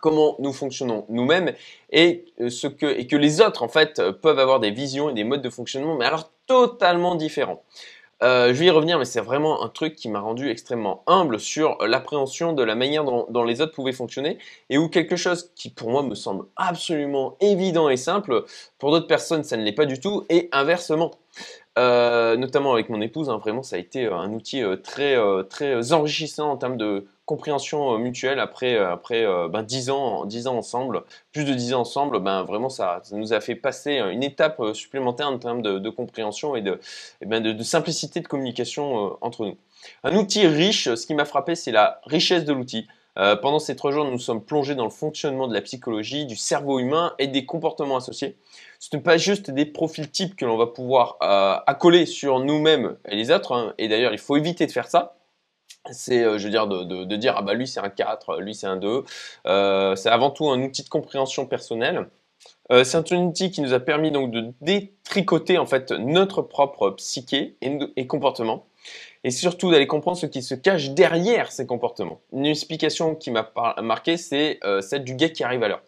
comment 0.00 0.36
nous 0.40 0.52
fonctionnons 0.52 1.04
nous-mêmes 1.08 1.52
et 1.90 2.24
ce 2.48 2.66
et 2.66 3.06
que 3.06 3.14
les 3.14 3.40
autres 3.40 3.62
en 3.62 3.68
fait 3.68 4.02
peuvent 4.10 4.38
avoir 4.38 4.58
des 4.58 4.70
visions 4.72 5.10
et 5.10 5.14
des 5.14 5.22
modes 5.22 5.42
de 5.42 5.50
fonctionnement 5.50 5.94
mais 5.96 6.06
alors 6.06 6.32
totalement 6.46 7.14
différents. 7.14 7.62
Euh, 8.22 8.54
je 8.54 8.58
vais 8.58 8.66
y 8.66 8.70
revenir, 8.70 8.98
mais 8.98 9.04
c'est 9.04 9.20
vraiment 9.20 9.62
un 9.62 9.68
truc 9.68 9.94
qui 9.94 10.08
m'a 10.08 10.20
rendu 10.20 10.48
extrêmement 10.48 11.02
humble 11.06 11.38
sur 11.38 11.76
l'appréhension 11.86 12.54
de 12.54 12.62
la 12.62 12.74
manière 12.74 13.04
dont, 13.04 13.44
les 13.44 13.60
autres 13.60 13.74
pouvaient 13.74 13.92
fonctionner 13.92 14.38
et 14.70 14.78
où 14.78 14.88
quelque 14.88 15.16
chose 15.16 15.50
qui 15.54 15.68
pour 15.68 15.90
moi 15.90 16.02
me 16.02 16.14
semble 16.14 16.46
absolument 16.56 17.36
évident 17.40 17.90
et 17.90 17.98
simple, 17.98 18.46
pour 18.78 18.90
d'autres 18.90 19.06
personnes 19.06 19.44
ça 19.44 19.58
ne 19.58 19.62
l'est 19.64 19.72
pas 19.72 19.84
du 19.84 20.00
tout 20.00 20.24
et 20.30 20.48
inversement. 20.52 21.10
Euh, 21.78 22.36
notamment 22.36 22.72
avec 22.72 22.88
mon 22.88 23.00
épouse, 23.02 23.28
hein, 23.28 23.38
vraiment 23.38 23.62
ça 23.62 23.76
a 23.76 23.78
été 23.78 24.06
un 24.06 24.32
outil 24.32 24.62
euh, 24.62 24.76
très, 24.76 25.16
très 25.50 25.92
enrichissant 25.92 26.50
en 26.50 26.56
termes 26.56 26.78
de 26.78 27.06
compréhension 27.26 27.94
euh, 27.94 27.98
mutuelle 27.98 28.38
après 28.38 28.76
euh, 28.76 28.90
après 28.90 29.26
euh, 29.26 29.48
ben, 29.48 29.62
10 29.62 29.90
ans 29.90 30.24
10 30.24 30.46
ans 30.46 30.56
ensemble. 30.56 31.02
Plus 31.32 31.44
de 31.44 31.52
10 31.52 31.74
ans 31.74 31.80
ensemble 31.80 32.20
ben 32.20 32.44
vraiment 32.44 32.70
ça, 32.70 33.02
nous 33.12 33.32
a 33.34 33.40
fait 33.40 33.56
passer 33.56 33.96
une 33.96 34.22
étape 34.22 34.62
supplémentaire 34.72 35.28
en 35.28 35.38
termes 35.38 35.60
de, 35.60 35.90
compréhension 35.90 36.56
et 36.56 36.62
de, 36.62 36.80
ben, 37.24 37.42
de, 37.42 37.62
simplicité 37.62 38.20
de 38.20 38.28
communication 38.28 39.18
entre 39.20 39.44
nous. 39.44 39.56
Un 40.04 40.16
outil 40.16 40.46
riche 40.46 40.94
ce 40.94 41.06
qui 41.06 41.14
m'a 41.14 41.24
frappé 41.24 41.56
c'est 41.56 41.72
la 41.72 42.00
richesse 42.06 42.44
de 42.44 42.52
l'outil 42.52 42.86
pendant 43.16 43.58
ces 43.58 43.76
trois 43.76 43.92
jours, 43.92 44.04
nous 44.04 44.18
sommes 44.18 44.44
plongés 44.44 44.74
dans 44.74 44.84
le 44.84 44.90
fonctionnement 44.90 45.48
de 45.48 45.54
la 45.54 45.62
psychologie, 45.62 46.26
du 46.26 46.36
cerveau 46.36 46.78
humain 46.78 47.14
et 47.18 47.26
des 47.26 47.46
comportements 47.46 47.96
associés. 47.96 48.36
Ce 48.78 48.94
n'est 48.94 49.02
pas 49.02 49.16
juste 49.16 49.50
des 49.50 49.64
profils 49.64 50.10
types 50.10 50.36
que 50.36 50.44
l'on 50.44 50.56
va 50.56 50.66
pouvoir 50.66 51.16
accoler 51.66 52.06
sur 52.06 52.40
nous-mêmes 52.40 52.96
et 53.08 53.16
les 53.16 53.30
autres. 53.30 53.52
Hein. 53.52 53.74
Et 53.78 53.88
d'ailleurs, 53.88 54.12
il 54.12 54.18
faut 54.18 54.36
éviter 54.36 54.66
de 54.66 54.72
faire 54.72 54.88
ça 54.88 55.16
c'est, 55.92 56.22
euh, 56.24 56.38
je 56.38 56.44
veux 56.44 56.50
dire, 56.50 56.66
de, 56.66 57.16
dire, 57.16 57.34
ah 57.36 57.42
bah 57.42 57.54
lui 57.54 57.66
c'est 57.66 57.80
un 57.80 57.88
4, 57.88 58.40
lui 58.40 58.54
c'est 58.54 58.66
un 58.66 58.76
2. 58.76 59.04
Euh, 59.46 59.96
c'est 59.96 60.08
avant 60.08 60.30
tout 60.30 60.48
un 60.48 60.62
outil 60.62 60.82
de 60.82 60.88
compréhension 60.88 61.46
personnelle. 61.46 62.08
Euh, 62.72 62.84
c'est 62.84 63.12
un 63.12 63.16
outil 63.24 63.50
qui 63.50 63.60
nous 63.60 63.72
a 63.72 63.80
permis 63.80 64.10
donc 64.10 64.30
de 64.30 64.52
détricoter 64.60 65.58
en 65.58 65.66
fait 65.66 65.92
notre 65.92 66.42
propre 66.42 66.90
psyché 66.90 67.56
et, 67.60 68.06
comportement. 68.06 68.66
Et 69.26 69.32
surtout 69.32 69.72
d'aller 69.72 69.88
comprendre 69.88 70.16
ce 70.16 70.26
qui 70.26 70.40
se 70.40 70.54
cache 70.54 70.90
derrière 70.90 71.50
ces 71.50 71.66
comportements. 71.66 72.20
Une 72.32 72.46
explication 72.46 73.16
qui 73.16 73.32
m'a 73.32 73.50
marqué, 73.82 74.16
c'est 74.16 74.60
celle 74.82 75.02
du 75.02 75.16
gars 75.16 75.30
qui 75.30 75.42
arrive 75.42 75.64
à 75.64 75.68
l'heure. 75.68 75.82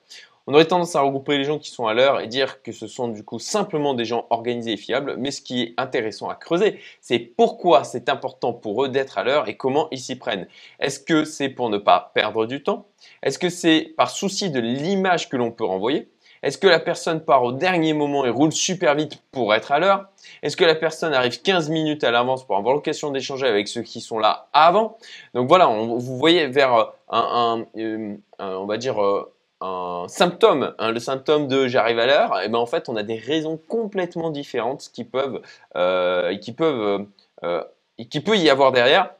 On 0.49 0.55
aurait 0.55 0.65
tendance 0.65 0.97
à 0.97 1.03
regrouper 1.03 1.39
les 1.39 1.45
gens 1.45 1.61
qui 1.61 1.71
sont 1.71 1.87
à 1.87 1.95
l'heure 1.95 2.21
et 2.21 2.27
dire 2.27 2.63
que 2.63 2.73
ce 2.73 2.89
sont 2.89 3.07
du 3.07 3.23
coup 3.23 3.39
simplement 3.39 3.95
des 3.95 4.05
gens 4.05 4.27
organisés 4.31 4.73
et 4.73 4.77
fiables, 4.77 5.15
mais 5.19 5.31
ce 5.31 5.41
qui 5.41 5.63
est 5.63 5.75
intéressant 5.77 6.29
à 6.29 6.35
creuser, 6.35 6.81
c'est 7.01 7.21
pourquoi 7.21 7.85
c'est 7.85 8.09
important 8.09 8.53
pour 8.53 8.83
eux 8.83 8.89
d'être 8.89 9.19
à 9.19 9.23
l'heure 9.23 9.49
et 9.49 9.57
comment 9.57 9.87
ils 9.93 10.01
s'y 10.01 10.17
prennent. 10.17 10.49
Est-ce 10.81 10.99
que 10.99 11.25
c'est 11.25 11.49
pour 11.49 11.71
ne 11.71 11.79
pas 11.79 12.11
perdre 12.15 12.45
du 12.45 12.65
temps? 12.65 12.87
Est-ce 13.23 13.39
que 13.39 13.51
c'est 13.51 13.93
par 13.97 14.11
souci 14.11 14.51
de 14.51 14.59
l'image 14.59 15.29
que 15.29 15.37
l'on 15.37 15.53
peut 15.53 15.65
renvoyer? 15.65 16.09
Est-ce 16.43 16.59
que 16.59 16.67
la 16.67 16.81
personne 16.81 17.21
part 17.25 17.43
au 17.43 17.53
dernier 17.53 17.93
moment 17.93 18.25
et 18.25 18.31
roule 18.31 18.53
super 18.53 18.95
vite 18.95 19.23
pour 19.33 19.55
être 19.55 19.73
à 19.73 19.79
l'heure? 19.79 20.09
Est-ce 20.43 20.57
que 20.57 20.65
la 20.65 20.75
personne 20.75 21.15
arrive 21.15 21.43
15 21.43 21.71
minutes 21.71 22.05
à 22.05 22.11
l'avance 22.11 22.47
pour 22.47 22.57
avoir 22.57 22.75
l'occasion 22.75 23.11
d'échanger 23.11 23.47
avec 23.47 23.69
ceux 23.69 23.83
qui 23.83 24.01
sont 24.01 24.19
là 24.19 24.49
avant? 24.53 24.99
Donc 25.35 25.49
voilà, 25.49 25.67
vous 25.67 26.19
voyez 26.19 26.47
vers 26.47 26.93
un, 27.11 27.65
euh, 27.77 28.17
on 28.39 28.67
va 28.67 28.77
dire, 28.77 29.03
euh, 29.03 29.33
un 29.61 30.07
symptôme, 30.09 30.75
hein, 30.79 30.93
le 30.93 31.01
symptôme 31.01 31.49
de 31.49 31.67
j'arrive 31.67 31.99
à 31.99 32.07
l'heure, 32.07 32.39
et 32.39 32.45
eh 32.45 32.49
ben 32.49 32.59
en 32.59 32.67
fait 32.67 32.89
on 32.89 32.97
a 32.97 33.03
des 33.03 33.17
raisons 33.17 33.57
complètement 33.57 34.31
différentes 34.31 34.91
qui 34.93 35.05
peuvent, 35.05 35.43
euh, 35.77 36.37
qui 36.39 36.53
peuvent, 36.53 37.07
euh, 37.43 37.65
qui 38.11 38.21
peut 38.21 38.37
y 38.37 38.51
avoir 38.51 38.73
derrière. 38.73 39.15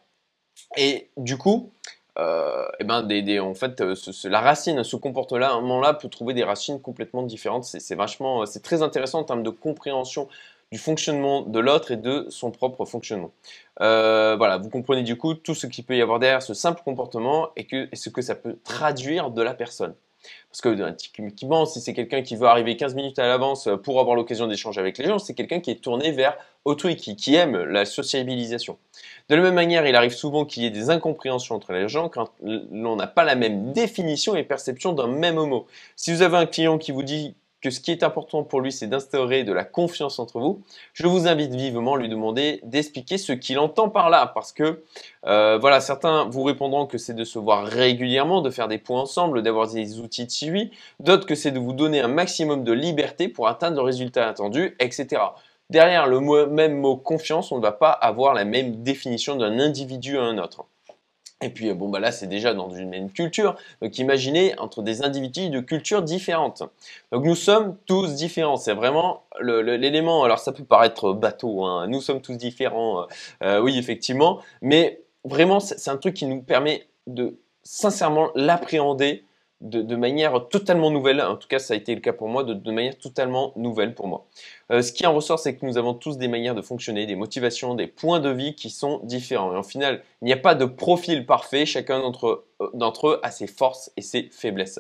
Et 0.77 1.11
du 1.17 1.37
coup, 1.39 1.73
euh, 2.19 2.65
et 2.65 2.77
eh 2.81 2.85
ben 2.85 3.03
des, 3.03 3.39
en 3.39 3.55
fait, 3.55 3.83
la 4.25 4.41
racine, 4.41 4.83
ce 4.83 4.97
comportement-là 4.97 5.95
peut 5.95 6.09
trouver 6.09 6.35
des 6.35 6.45
racines 6.45 6.81
complètement 6.81 7.23
différentes. 7.23 7.65
C'est 7.65 7.95
vachement, 7.95 8.45
c'est 8.47 8.63
très 8.63 8.83
intéressant 8.83 9.21
en 9.21 9.25
termes 9.25 9.43
de 9.43 9.51
compréhension 9.51 10.29
du 10.73 10.79
fonctionnement 10.79 11.43
de 11.43 11.59
l'autre 11.61 11.93
et 11.93 11.97
de 11.97 12.27
son 12.29 12.51
propre 12.51 12.85
fonctionnement. 12.85 13.31
voilà, 13.79 14.59
vous 14.59 14.69
comprenez 14.69 15.03
du 15.03 15.17
coup 15.17 15.35
tout 15.35 15.55
ce 15.55 15.67
qui 15.67 15.83
peut 15.83 15.97
y 15.97 16.03
avoir 16.03 16.19
derrière 16.19 16.43
ce 16.43 16.55
simple 16.55 16.83
comportement 16.85 17.51
et, 17.57 17.67
ce 17.93 18.11
que 18.11 18.23
ça 18.23 18.35
peut 18.35 18.59
traduire 18.65 19.31
de 19.31 19.43
la 19.43 19.55
personne. 19.55 19.95
Parce 20.51 20.61
que 20.61 20.91
typiquement, 20.93 21.67
si 21.67 21.81
c'est 21.81 21.95
quelqu'un 21.95 22.23
qui 22.23 22.37
veut 22.37 22.47
arriver 22.47 22.77
15 22.77 22.95
minutes 22.95 23.19
à 23.19 23.27
l'avance 23.27 23.67
euh, 23.67 23.77
pour 23.77 24.01
avoir 24.01 24.17
l'occasion 24.17 24.47
d'échanger 24.47 24.81
avec 24.81 24.99
les 24.99 25.07
gens, 25.07 25.19
c'est 25.19 25.35
quelqu'un 25.35 25.61
qui 25.61 25.71
est 25.71 25.83
tourné 25.83 26.11
vers 26.11 26.37
autrui, 26.65 26.97
qui, 26.97 27.17
qui 27.17 27.35
aime 27.35 27.57
la 27.57 27.85
sociabilisation. 27.85 28.79
De 29.29 29.35
la 29.37 29.43
même 29.43 29.55
manière, 29.55 29.87
il 29.87 29.95
arrive 29.95 30.15
souvent 30.15 30.47
qu'il 30.47 30.63
y 30.63 30.67
ait 30.67 30.71
des 30.71 30.89
incompréhensions 30.89 31.55
entre 31.55 31.73
les 31.73 31.89
gens 31.89 32.09
quand 32.09 32.31
l'on 32.43 32.97
n'a 32.97 33.07
pas 33.07 33.25
la 33.25 33.35
même 33.35 33.73
définition 33.73 34.35
et 34.35 34.43
perception 34.43 34.95
d'un 34.95 35.07
même 35.07 35.37
mot. 35.37 35.67
Si 35.97 36.13
vous 36.13 36.23
avez 36.23 36.39
un 36.39 36.47
client 36.47 36.79
qui 36.79 36.93
vous 36.93 37.03
dit 37.03 37.35
que 37.61 37.71
ce 37.71 37.81
qui 37.81 37.91
est 37.91 38.03
important 38.03 38.45
pour 38.45 38.61
lui, 38.61 38.73
c'est 38.73 38.87
d'instaurer 38.87 39.45
de 39.45 39.53
la 39.53 39.65
confiance 39.65 40.19
entre 40.19 40.39
vous, 40.39 40.63
je 40.93 41.07
vous 41.07 41.27
invite 41.27 41.55
vivement 41.55 41.95
à 41.95 41.99
lui 41.99 42.09
demander 42.09 42.61
d'expliquer 42.63 43.19
ce 43.19 43.33
qu'il 43.33 43.59
entend 43.59 43.89
par 43.89 44.11
là, 44.11 44.31
parce 44.33 44.53
que 44.53 44.83
euh, 45.27 45.59
voilà, 45.59 45.81
certains 45.81 46.25
vous 46.27 46.45
répondront 46.45 46.87
que 46.87 46.99
c'est 46.99 47.15
de 47.15 47.25
se 47.25 47.39
voir 47.39 47.67
régulièrement, 47.67 48.41
de 48.43 48.51
faire 48.51 48.69
des 48.69 48.79
points 48.79 49.01
ensemble, 49.01 49.43
d'avoir 49.43 49.69
des 49.69 49.99
outils 49.99 50.27
de 50.27 50.31
suivi, 50.31 50.71
d'autres 51.01 51.27
que 51.27 51.35
c'est 51.35 51.51
de 51.51 51.59
vous 51.59 51.73
donner 51.73 52.01
un 52.01 52.09
maximum 52.09 52.63
de 52.65 52.73
liberté 52.73 53.29
pour 53.29 53.49
atteindre 53.49 53.77
le 53.77 53.83
résultat 53.83 54.29
attendu, 54.29 54.77
etc. 54.79 55.21
Derrière 55.71 56.07
le 56.07 56.47
même 56.47 56.79
mot 56.79 56.97
confiance, 56.97 57.53
on 57.53 57.59
ne 57.59 57.63
va 57.63 57.73
pas 57.73 57.91
avoir 57.91 58.33
la 58.33 58.45
même 58.45 58.83
définition 58.83 59.37
d'un 59.37 59.59
individu 59.59 60.19
à 60.19 60.23
un 60.23 60.39
autre. 60.39 60.65
Et 61.41 61.51
puis, 61.51 61.73
bon, 61.73 61.89
bah 61.89 62.01
là, 62.01 62.11
c'est 62.11 62.27
déjà 62.27 62.53
dans 62.53 62.71
une 62.71 62.89
même 62.89 63.13
culture. 63.13 63.55
Donc, 63.81 63.97
imaginez 63.99 64.59
entre 64.59 64.83
des 64.83 65.03
individus 65.03 65.51
de 65.51 65.61
cultures 65.61 66.03
différentes. 66.03 66.65
Donc, 67.13 67.25
nous 67.25 67.37
sommes 67.37 67.77
tous 67.87 68.15
différents. 68.15 68.57
C'est 68.57 68.75
vraiment 68.75 69.23
l'élément. 69.41 70.25
Alors, 70.25 70.41
ça 70.41 70.51
peut 70.51 70.65
paraître 70.65 71.13
bateau. 71.13 71.65
Hein. 71.65 71.87
Nous 71.87 72.01
sommes 72.01 72.21
tous 72.21 72.37
différents. 72.37 73.07
Euh, 73.45 73.61
oui, 73.61 73.79
effectivement. 73.79 74.41
Mais 74.63 75.01
vraiment, 75.25 75.61
c'est 75.61 75.91
un 75.91 75.97
truc 75.97 76.15
qui 76.15 76.27
nous 76.27 76.43
permet 76.43 76.89
de 77.07 77.37
sincèrement 77.63 78.31
l'appréhender 78.35 79.23
de, 79.61 79.97
manière 79.97 80.49
totalement 80.49 80.91
nouvelle. 80.91 81.21
En 81.21 81.37
tout 81.37 81.49
cas, 81.49 81.59
ça 81.59 81.75
a 81.75 81.77
été 81.77 81.95
le 81.95 82.01
cas 82.01 82.13
pour 82.13 82.29
moi, 82.29 82.45
de, 82.45 82.71
manière 82.71 82.97
totalement 82.97 83.53
nouvelle 83.57 83.95
pour 83.95 84.07
moi. 84.07 84.27
Euh, 84.71 84.83
ce 84.83 84.93
qui 84.93 85.07
en 85.07 85.15
ressort, 85.15 85.39
c'est 85.39 85.57
que 85.57 85.67
nous 85.67 85.79
avons 85.79 85.95
tous 85.95 86.17
des 86.17 86.29
manières 86.29 86.55
de 86.55 86.63
fonctionner, 86.63 87.07
des 87.07 87.17
motivations, 87.17 87.75
des 87.75 87.87
points 87.87 88.21
de 88.21 88.31
vie 88.31 88.55
qui 88.55 88.71
sont 88.71 89.01
différents. 89.05 89.53
Et 89.53 89.57
en 89.57 89.63
final, 89.63 90.03
il 90.23 90.27
n'y 90.27 90.33
a 90.33 90.37
pas 90.37 90.55
de 90.55 90.65
profil 90.65 91.27
parfait. 91.27 91.67
Chacun 91.67 91.99
d'entre 92.01 92.45
euh, 92.61 93.09
eux 93.09 93.21
a 93.23 93.31
ses 93.31 93.49
forces 93.49 93.91
et 93.97 94.03
ses 94.03 94.29
faiblesses. 94.31 94.79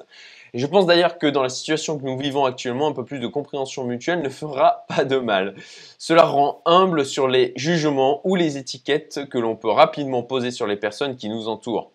Et 0.55 0.59
je 0.59 0.67
pense 0.67 0.87
d'ailleurs 0.87 1.19
que 1.19 1.27
dans 1.27 1.43
la 1.43 1.49
situation 1.49 1.99
que 1.99 2.05
nous 2.05 2.17
vivons 2.17 2.45
actuellement, 2.45 2.87
un 2.87 2.93
peu 2.93 3.05
plus 3.05 3.19
de 3.19 3.27
compréhension 3.27 3.85
mutuelle 3.85 4.23
ne 4.23 4.29
fera 4.29 4.85
pas 4.89 5.05
de 5.05 5.19
mal. 5.19 5.55
Cela 5.99 6.25
rend 6.25 6.63
humble 6.65 7.05
sur 7.05 7.29
les 7.29 7.53
jugements 7.57 8.21
ou 8.25 8.37
les 8.37 8.57
étiquettes 8.57 9.29
que 9.29 9.39
l'on 9.39 9.57
peut 9.57 9.71
rapidement 9.71 10.23
poser 10.23 10.51
sur 10.51 10.67
les 10.67 10.77
personnes 10.77 11.17
qui 11.17 11.29
nous 11.29 11.49
entourent. 11.49 11.91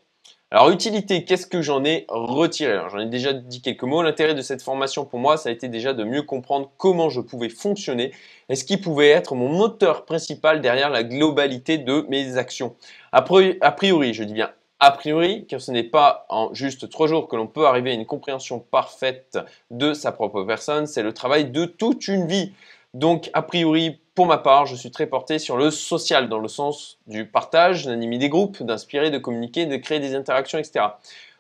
Alors 0.56 0.70
utilité, 0.70 1.26
qu'est-ce 1.26 1.48
que 1.48 1.64
j'en 1.64 1.84
ai 1.84 2.06
retiré? 2.10 2.80
J'en 2.92 3.00
ai 3.00 3.08
déjà 3.08 3.34
dit 3.34 3.60
quelques 3.60 3.82
mots. 3.82 4.04
L'intérêt 4.04 4.36
de 4.36 4.44
cette 4.44 4.62
formation 4.62 5.04
pour 5.04 5.18
moi, 5.18 5.36
ça 5.36 5.50
a 5.50 5.52
été 5.52 5.68
déjà 5.68 5.94
de 5.94 6.04
mieux 6.04 6.22
comprendre 6.22 6.70
comment 6.78 7.10
je 7.10 7.22
pouvais 7.22 7.50
fonctionner 7.50 8.12
et 8.50 8.56
ce 8.56 8.64
qui 8.64 8.78
pouvait 8.78 9.10
être 9.10 9.34
mon 9.34 9.50
moteur 9.50 10.06
principal 10.06 10.62
derrière 10.62 10.92
la 10.92 11.04
globalité 11.04 11.80
de 11.80 12.06
mes 12.08 12.38
actions. 12.38 12.76
A 13.12 13.24
priori, 13.24 14.14
je 14.14 14.24
dis 14.24 14.34
bien 14.34 14.52
a 14.80 14.92
priori, 14.92 15.48
car 15.48 15.60
ce 15.60 15.72
n'est 15.72 15.82
pas 15.82 16.28
en 16.30 16.54
juste 16.54 16.88
trois 16.88 17.08
jours 17.08 17.28
que 17.28 17.36
l'on 17.36 17.48
peut 17.48 17.66
arriver 17.66 17.90
à 17.90 17.94
une 17.96 18.06
compréhension 18.06 18.60
parfaite 18.60 19.40
de 19.72 19.94
sa 19.94 20.12
propre 20.12 20.44
personne, 20.44 20.86
c'est 20.86 21.02
le 21.02 21.14
travail 21.14 21.50
de 21.50 21.66
toute 21.66 22.08
une 22.08 22.28
vie. 22.28 22.52
Donc, 22.94 23.32
a 23.34 23.42
priori, 23.42 24.02
pour 24.16 24.28
ma 24.28 24.38
part, 24.38 24.66
je 24.66 24.76
suis 24.76 24.92
très 24.92 25.08
porté 25.08 25.40
sur 25.40 25.58
le 25.58 25.72
social, 25.72 26.30
dans 26.30 26.40
le 26.40 26.48
sens 26.48 27.00
du 27.08 27.26
partage, 27.26 27.86
d'animer 27.86 28.18
des 28.18 28.30
groupes, 28.30 28.62
d'inspirer, 28.62 29.10
de 29.10 29.18
communiquer, 29.18 29.66
de 29.66 29.78
créer 29.78 30.00
des 30.00 30.16
interactions, 30.16 30.60
etc. 30.60 30.86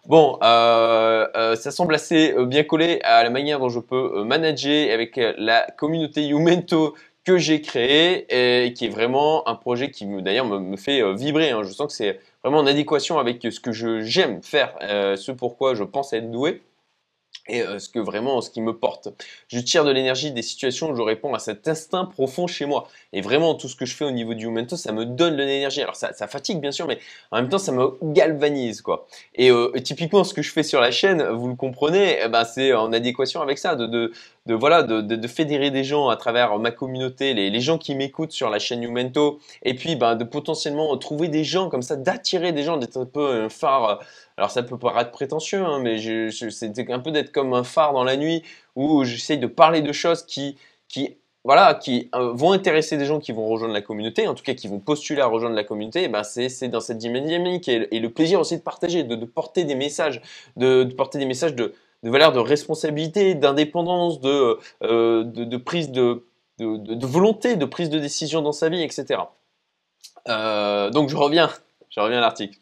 Bon, 0.06 0.38
euh, 0.44 1.28
euh, 1.36 1.56
ça 1.56 1.72
semble 1.72 1.96
assez 1.96 2.34
euh, 2.34 2.46
bien 2.46 2.64
collé 2.64 3.00
à 3.04 3.24
la 3.24 3.30
manière 3.30 3.60
dont 3.60 3.70
je 3.70 3.80
peux 3.80 4.24
manager 4.24 4.92
avec 4.92 5.20
la 5.38 5.68
communauté 5.78 6.26
Youmento 6.26 6.94
que 7.24 7.38
j'ai 7.38 7.62
créée 7.62 8.26
et 8.66 8.74
qui 8.74 8.86
est 8.86 8.90
vraiment 8.90 9.48
un 9.48 9.56
projet 9.56 9.92
qui 9.92 10.06
d'ailleurs 10.06 10.46
me, 10.46 10.76
fait 10.76 11.02
vibrer. 11.14 11.52
Hein. 11.52 11.64
Je 11.64 11.72
sens 11.72 11.88
que 11.88 11.94
c'est 11.94 12.20
vraiment 12.44 12.60
en 12.60 12.68
adéquation 12.68 13.18
avec 13.18 13.48
ce 13.50 13.62
que 13.62 13.72
j'aime 13.72 14.44
faire, 14.44 14.76
ce 14.82 15.32
pourquoi 15.32 15.74
je 15.74 15.86
pense 15.86 16.12
être 16.12 16.30
doué 16.30 16.62
et 17.48 17.62
euh, 17.62 17.80
ce 17.80 17.90
que 17.90 18.00
vraiment 18.00 18.42
ce 18.42 18.50
qui 18.50 18.62
me 18.62 18.74
porte. 18.74 19.10
Je 19.48 19.60
tire 19.60 19.84
de 19.84 19.92
l'énergie 19.92 20.32
des 20.32 20.42
situations 20.42 20.92
où 20.92 20.96
je 20.96 21.02
réponds 21.02 21.34
à 21.34 21.40
cet 21.40 21.68
instinct 21.68 22.06
profond 22.06 22.48
chez 22.48 22.66
moi. 22.66 22.88
Et 23.12 23.22
vraiment 23.22 23.56
tout 23.56 23.68
ce 23.68 23.76
que 23.76 23.86
je 23.86 23.96
fais 23.96 24.06
au 24.06 24.12
niveau 24.12 24.34
du 24.34 24.46
momento, 24.48 24.78
ça 24.78 24.92
me 24.92 25.06
donne 25.06 25.36
de 25.36 25.44
l'énergie. 25.44 25.82
Alors 25.82 25.96
ça, 25.96 26.14
fatigue 26.28 26.60
bien 26.60 26.72
sûr, 26.72 26.88
mais 26.88 27.00
en 27.32 27.38
même 27.38 27.50
temps 27.50 27.58
ça 27.58 27.72
me 27.72 27.98
galvanise 28.14 28.82
quoi. 28.82 29.08
Et 29.36 29.52
euh, 29.52 29.72
typiquement 29.84 30.24
ce 30.24 30.34
que 30.34 30.42
je 30.42 30.52
fais 30.52 30.64
sur 30.64 30.80
la 30.80 30.92
chaîne, 30.92 31.24
vous 31.24 31.50
le 31.50 31.56
comprenez, 31.56 32.20
eh 32.24 32.30
ben, 32.30 32.46
c'est 32.46 32.74
en 32.74 32.94
adéquation 32.94 33.42
avec 33.42 33.58
ça, 33.58 33.76
de 34.46 34.54
voilà, 34.54 34.84
de, 34.84 35.02
de, 35.02 35.28
fédérer 35.28 35.72
des 35.72 35.84
gens 35.84 36.10
à 36.10 36.18
travers 36.18 36.60
ma 36.60 36.72
communauté, 36.72 37.34
les, 37.34 37.50
les 37.50 37.60
gens 37.62 37.78
qui 37.78 37.96
m'écoutent 37.96 38.34
sur 38.34 38.50
la 38.50 38.60
chaîne 38.60 38.84
Youmento, 38.84 39.40
et 39.64 39.74
puis 39.74 39.96
ben, 39.96 40.16
de 40.16 40.24
potentiellement 40.26 40.96
trouver 40.98 41.30
des 41.30 41.44
gens 41.44 41.70
comme 41.70 41.82
ça, 41.82 41.96
d'attirer 41.96 42.52
des 42.52 42.64
gens, 42.64 42.78
d'être 42.78 42.98
un 42.98 43.06
peu 43.06 43.44
un 43.44 43.50
phare. 43.50 44.02
Alors 44.38 44.52
ça 44.52 44.64
peut 44.64 44.78
paraître 44.78 45.12
prétentieux, 45.12 45.64
hein, 45.64 45.80
mais 45.80 45.98
c'est 46.32 46.92
un 46.92 47.00
peu 47.00 47.12
d'être 47.12 47.32
comme 47.32 47.54
un 47.54 47.64
phare 47.64 47.94
dans 47.94 48.04
la 48.04 48.18
nuit 48.18 48.44
où 48.76 49.04
j'essaye 49.06 49.38
de 49.38 49.48
parler 49.48 49.82
de 49.82 49.92
choses 49.94 50.26
qui, 50.26 50.58
qui 50.90 51.16
voilà, 51.46 51.74
qui 51.74 52.10
euh, 52.16 52.32
vont 52.34 52.54
intéresser 52.54 52.98
des 52.98 53.06
gens 53.06 53.20
qui 53.20 53.34
vont 53.34 53.48
rejoindre 53.48 53.74
la 53.74 53.82
communauté, 53.82 54.28
en 54.28 54.34
tout 54.34 54.44
cas 54.44 54.54
qui 54.54 54.68
vont 54.68 54.80
postuler 54.80 55.22
à 55.22 55.26
rejoindre 55.26 55.56
la 55.56 55.66
communauté, 55.66 56.08
ben 56.08 56.24
c'est 56.24 56.70
dans 56.70 56.80
cette 56.80 57.00
dynamique 57.00 57.68
et, 57.68 58.00
le 58.00 58.10
plaisir 58.10 58.40
aussi 58.40 58.58
de 58.58 58.62
partager, 58.62 59.04
de, 59.04 59.26
porter 59.26 59.66
des 59.66 59.76
messages, 59.76 60.22
de 60.56 60.86
porter 60.96 61.20
des 61.20 61.26
messages 61.26 61.54
de, 61.54 61.74
de 62.04 62.10
valeur 62.10 62.32
de 62.32 62.40
responsabilité, 62.40 63.34
d'indépendance, 63.36 64.20
de, 64.20 64.60
euh, 64.84 65.60
prise 65.60 65.92
de, 65.92 66.26
de, 66.60 67.06
volonté, 67.06 67.56
de 67.56 67.66
prise 67.66 67.90
de 67.90 68.00
décision 68.00 68.42
dans 68.42 68.52
sa 68.52 68.70
vie, 68.70 68.82
etc. 68.82 69.22
Euh, 70.28 70.90
donc 70.90 71.10
je 71.10 71.16
reviens, 71.16 71.50
je 71.90 72.00
reviens 72.00 72.18
à 72.20 72.22
l'article. 72.22 72.60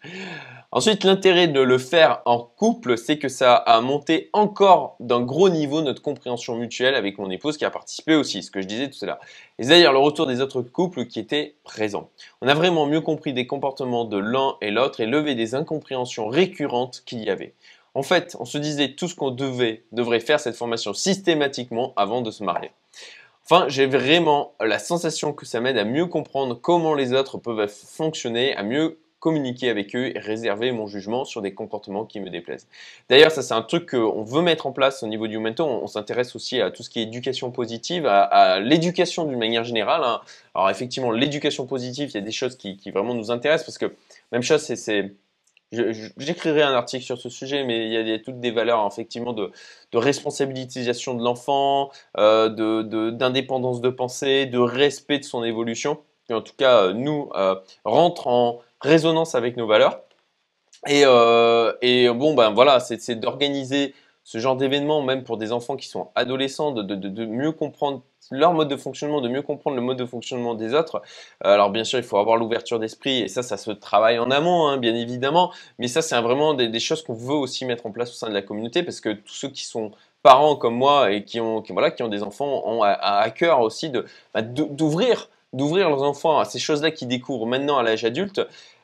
Ensuite, 0.74 1.04
l'intérêt 1.04 1.50
de 1.50 1.60
le 1.60 1.78
faire 1.78 2.22
en 2.24 2.40
couple, 2.40 2.98
c'est 2.98 3.18
que 3.18 3.28
ça 3.28 3.56
a 3.56 3.82
monté 3.82 4.30
encore 4.32 4.96
d'un 5.02 5.20
gros 5.20 5.50
niveau 5.50 5.82
notre 5.82 6.02
compréhension 6.02 6.56
mutuelle 6.56 6.96
avec 6.96 7.18
mon 7.18 7.30
épouse 7.30 7.58
qui 7.58 7.66
a 7.66 7.70
participé 7.70 8.16
aussi, 8.16 8.42
ce 8.42 8.52
que 8.52 8.62
je 8.62 8.68
disais 8.68 8.90
tout 8.90 8.98
à 9.02 9.08
l'heure. 9.08 9.20
Et 9.60 9.66
d'ailleurs, 9.66 9.92
le 9.92 10.00
retour 10.00 10.28
des 10.28 10.40
autres 10.40 10.62
couples 10.62 11.08
qui 11.08 11.20
étaient 11.20 11.56
présents. 11.66 12.10
On 12.42 12.48
a 12.48 12.54
vraiment 12.54 12.86
mieux 12.86 13.02
compris 13.02 13.34
des 13.34 13.48
comportements 13.48 14.06
de 14.06 14.18
l'un 14.18 14.56
et 14.62 14.72
l'autre 14.72 15.02
et 15.02 15.08
levé 15.08 15.36
des 15.36 15.56
incompréhensions 15.56 16.30
récurrentes 16.30 17.04
qu'il 17.06 17.22
y 17.22 17.30
avait. 17.30 17.54
En 17.94 18.04
fait, 18.04 18.38
on 18.40 18.46
se 18.46 18.58
disait 18.58 18.94
tout 18.94 19.08
ce 19.08 19.16
qu'on 19.16 19.32
devait, 19.32 19.84
devrait 19.92 20.20
faire 20.20 20.40
cette 20.40 20.56
formation 20.56 20.94
systématiquement 20.94 21.94
avant 21.98 22.22
de 22.22 22.32
se 22.32 22.44
marier. 22.44 22.72
Enfin, 23.44 23.66
j'ai 23.68 23.86
vraiment 23.86 24.54
la 24.62 24.80
sensation 24.80 25.34
que 25.34 25.46
ça 25.46 25.60
m'aide 25.60 25.78
à 25.78 25.84
mieux 25.84 26.06
comprendre 26.06 26.56
comment 26.56 26.94
les 26.94 27.14
autres 27.14 27.38
peuvent 27.38 27.68
fonctionner, 27.68 28.56
à 28.56 28.64
mieux 28.64 28.98
communiquer 29.22 29.70
avec 29.70 29.96
eux 29.96 30.08
et 30.08 30.20
réserver 30.20 30.72
mon 30.72 30.88
jugement 30.88 31.26
sur 31.26 31.42
des 31.42 31.54
comportements 31.54 32.06
qui 32.06 32.20
me 32.20 32.30
déplaisent. 32.30 32.68
D'ailleurs, 33.08 33.32
ça 33.32 33.44
c'est 33.44 33.54
un 33.54 33.62
truc 33.62 33.92
qu'on 33.92 34.24
veut 34.24 34.42
mettre 34.42 34.66
en 34.66 34.72
place 34.72 35.04
au 35.04 35.08
niveau 35.08 35.28
du 35.28 35.38
mentor. 35.38 35.84
On, 35.84 35.88
s'intéresse 35.88 36.36
aussi 36.36 36.60
à 36.60 36.72
tout 36.72 36.82
ce 36.82 36.90
qui 36.90 37.00
est 37.00 37.04
éducation 37.04 37.52
positive, 37.52 38.08
à, 38.08 38.60
l'éducation 38.60 39.26
d'une 39.26 39.38
manière 39.38 39.64
générale. 39.64 40.02
Hein. 40.04 40.22
Alors 40.56 40.70
effectivement, 40.72 41.12
l'éducation 41.12 41.68
positive, 41.68 42.10
il 42.10 42.16
y 42.16 42.18
a 42.18 42.22
des 42.22 42.32
choses 42.32 42.58
qui, 42.58 42.80
vraiment 42.92 43.14
nous 43.14 43.30
intéressent 43.30 43.66
parce 43.66 43.78
que 43.78 43.96
même 44.32 44.42
chose, 44.42 44.62
c'est 44.62 45.14
J'écrirai 45.72 46.64
un 46.64 46.74
article 46.74 47.04
sur 47.04 47.18
ce 47.18 47.30
sujet, 47.30 47.64
mais 47.64 47.88
il 47.88 48.08
y 48.08 48.14
a, 48.14 48.20
toutes 48.20 48.42
des 48.42 48.52
valeurs 48.52 48.86
effectivement 48.92 49.32
de, 49.32 49.52
responsabilisation 49.94 51.14
de 51.14 51.24
l'enfant, 51.24 51.92
euh, 52.18 53.12
d'indépendance 53.12 53.80
de, 53.80 53.90
pensée, 53.90 54.46
de 54.48 54.60
respect 54.60 55.20
de 55.20 55.24
son 55.24 55.44
évolution, 55.44 56.00
qui 56.26 56.34
en 56.34 56.42
tout 56.42 56.54
cas 56.58 56.84
euh, 56.84 56.94
nous 56.94 57.30
euh, 57.36 57.56
rentre 57.86 58.28
en 58.28 58.60
résonance 58.82 59.34
avec 59.34 59.56
nos 59.56 59.68
valeurs. 59.68 60.02
Et, 60.88 61.04
euh, 61.06 62.14
bon, 62.14 62.34
ben 62.34 62.52
voilà, 62.52 62.80
c'est 62.80 63.16
d'organiser 63.16 63.94
ce 64.24 64.40
genre 64.40 64.56
d'événement, 64.56 65.02
même 65.02 65.24
pour 65.24 65.38
des 65.38 65.52
enfants 65.52 65.76
qui 65.76 65.88
sont 65.88 66.10
adolescents, 66.16 66.72
de, 66.72 67.26
mieux 67.26 67.52
comprendre 67.52 68.04
leur 68.30 68.54
mode 68.54 68.70
de 68.70 68.78
fonctionnement, 68.78 69.22
de 69.22 69.30
mieux 69.30 69.42
comprendre 69.42 69.76
le 69.76 69.82
mode 69.82 69.98
de 69.98 70.06
fonctionnement 70.06 70.54
des 70.54 70.74
autres. 70.74 71.02
Euh, 71.44 71.54
alors 71.54 71.70
bien 71.70 71.84
sûr, 71.84 72.00
il 72.00 72.06
faut 72.06 72.18
avoir 72.18 72.38
l'ouverture 72.38 72.80
d'esprit 72.80 73.22
et 73.22 73.28
ça, 73.28 73.42
ça 73.44 73.58
se 73.58 73.72
travaille 73.72 74.20
en 74.20 74.30
amont, 74.30 74.68
hein, 74.68 74.78
bien 74.78 74.96
évidemment. 74.96 75.52
Mais 75.80 75.88
ça, 75.88 76.02
c'est 76.02 76.20
vraiment 76.22 76.54
des, 76.54 76.80
choses 76.80 77.04
qu'on 77.04 77.14
veut 77.14 77.36
aussi 77.36 77.66
mettre 77.66 77.86
en 77.86 77.92
place 77.92 78.12
au 78.12 78.14
sein 78.14 78.30
de 78.30 78.34
la 78.34 78.42
communauté 78.42 78.84
parce 78.84 79.02
que 79.02 79.10
tous 79.10 79.34
ceux 79.34 79.50
qui 79.50 79.66
sont 79.66 79.92
parents 80.24 80.56
comme 80.56 80.76
moi 80.76 81.12
et 81.12 81.24
qui 81.24 81.40
ont, 81.40 81.64
voilà, 81.70 81.92
qui 81.92 82.04
ont 82.04 82.08
des 82.08 82.24
enfants 82.24 82.64
ont 82.66 82.84
à, 82.84 83.30
cœur 83.32 83.62
aussi 83.62 83.92
bah, 84.34 84.42
d'ouvrir 84.42 85.30
d'ouvrir 85.54 85.90
leurs 85.90 86.04
enfants 86.04 86.40
à 86.40 86.46
ces 86.46 86.60
choses-là 86.60 86.92
qu'ils 86.92 87.08
découvrent 87.08 87.46
maintenant 87.46 87.78
à 87.78 87.84
l'âge 87.84 88.06
adulte 88.06 88.42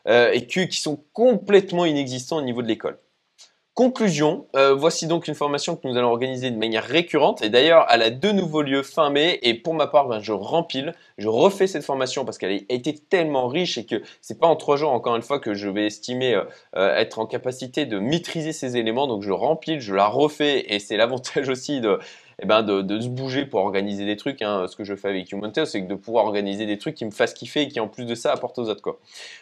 euh, 0.08 0.32
et 0.32 0.46
qui, 0.46 0.68
sont 0.74 1.00
complètement 1.14 1.86
inexistants 1.86 2.38
au 2.38 2.42
niveau 2.42 2.62
de 2.62 2.68
l'école. 2.68 2.98
Conclusion, 3.78 4.48
euh, 4.56 4.74
voici 4.74 5.06
donc 5.06 5.28
une 5.28 5.36
formation 5.36 5.76
que 5.76 5.88
nous 5.88 5.98
allons 5.98 6.10
organiser 6.10 6.50
de 6.50 6.58
manière 6.58 6.84
récurrente. 6.84 7.44
Et 7.44 7.50
d'ailleurs 7.52 7.86
elle 7.92 8.02
a 8.02 8.10
de 8.10 8.32
nouveaux 8.32 8.64
lieux 8.64 8.82
fin 8.82 9.12
mai. 9.12 9.38
Et 9.44 9.54
pour 9.54 9.76
ma 9.76 9.86
part 9.86 10.08
ben, 10.08 10.20
je 10.20 10.32
rempile, 10.32 10.96
je 11.20 11.28
refais 11.28 11.68
cette 11.68 11.84
formation 11.84 12.26
parce 12.26 12.40
qu'elle 12.40 12.54
a 12.54 12.74
été 12.74 12.96
tellement 12.96 13.48
riche 13.48 13.78
et 13.78 13.86
que 13.86 14.02
c'est 14.20 14.40
pas 14.40 14.48
en 14.48 14.56
trois 14.56 14.78
jours 14.78 14.90
encore 14.90 15.16
une 15.16 15.22
fois 15.22 15.38
que 15.38 15.54
je 15.54 15.70
vais 15.70 15.86
estimer 15.86 16.42
euh, 16.76 16.96
être 16.96 17.20
en 17.20 17.28
capacité 17.28 17.86
de 17.86 18.00
maîtriser 18.00 18.52
ces 18.52 18.78
éléments. 18.78 19.06
Donc 19.06 19.22
je 19.22 19.32
rempile, 19.32 19.80
je 19.80 19.94
la 19.94 20.08
refais 20.08 20.66
et 20.74 20.80
c'est 20.80 20.98
l'avantage 20.98 21.48
aussi 21.48 21.80
de, 21.80 22.00
eh 22.42 22.46
ben 22.46 22.62
de, 22.62 23.00
se 23.00 23.08
bouger 23.08 23.46
pour 23.46 23.62
organiser 23.62 24.06
des 24.06 24.16
trucs. 24.16 24.42
Hein. 24.42 24.66
Ce 24.68 24.76
que 24.76 24.84
je 24.84 24.96
fais 24.96 25.10
avec 25.10 25.32
Humantel, 25.32 25.66
c'est 25.66 25.82
de 25.82 25.96
pouvoir 25.96 26.26
organiser 26.26 26.66
des 26.66 26.78
trucs 26.78 26.96
qui 26.96 27.06
me 27.06 27.12
fassent 27.12 27.34
kiffer 27.34 27.64
et 27.64 27.68
qui 27.68 27.80
en 27.80 27.88
plus 27.88 28.06
de 28.06 28.16
ça 28.16 28.32
apportent 28.32 28.60
aux 28.60 28.70
autres. 28.70 28.82
Quoi. 28.82 29.00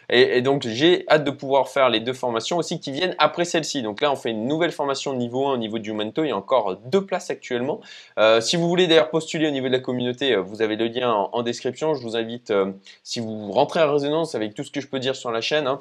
Et, 0.08 0.38
et 0.38 0.42
donc 0.42 0.66
j'ai 0.66 1.04
hâte 1.08 1.24
de 1.24 1.30
pouvoir 1.30 1.68
faire 1.68 1.88
les 1.88 2.00
deux 2.00 2.12
formations 2.12 2.56
aussi 2.56 2.80
qui 2.80 2.92
viennent 2.92 3.14
après 3.18 3.44
celle-ci. 3.44 3.82
Donc 3.82 4.00
là 4.00 4.10
on 4.10 4.16
fait 4.16 4.30
une 4.30 4.46
nouvelle 4.46 4.72
formation 4.72 5.14
niveau 5.14 5.46
1 5.46 5.54
au 5.54 5.56
niveau 5.56 5.78
du 5.78 5.90
Humanto. 5.90 6.24
Il 6.24 6.28
y 6.28 6.32
a 6.32 6.36
encore 6.36 6.76
deux 6.76 7.04
places 7.04 7.30
actuellement. 7.30 7.80
Euh, 8.18 8.40
si 8.40 8.56
vous 8.56 8.68
voulez 8.68 8.86
d'ailleurs 8.86 9.10
postuler 9.10 9.48
au 9.48 9.50
niveau 9.50 9.66
de 9.66 9.72
la 9.72 9.80
communauté, 9.80 10.34
euh, 10.34 10.40
vous 10.40 10.62
avez 10.62 10.76
le 10.76 10.86
lien 10.88 11.10
en, 11.10 11.42
description. 11.42 11.94
Je 11.94 12.02
vous 12.02 12.16
invite, 12.16 12.50
euh, 12.50 12.72
si 13.02 13.20
vous 13.20 13.52
rentrez 13.52 13.82
en 13.82 13.92
résonance 13.92 14.34
avec 14.34 14.54
tout 14.54 14.64
ce 14.64 14.70
que 14.70 14.80
je 14.80 14.88
peux 14.88 14.98
dire 14.98 15.14
sur 15.14 15.30
la 15.30 15.40
chaîne, 15.40 15.66
hein, 15.66 15.80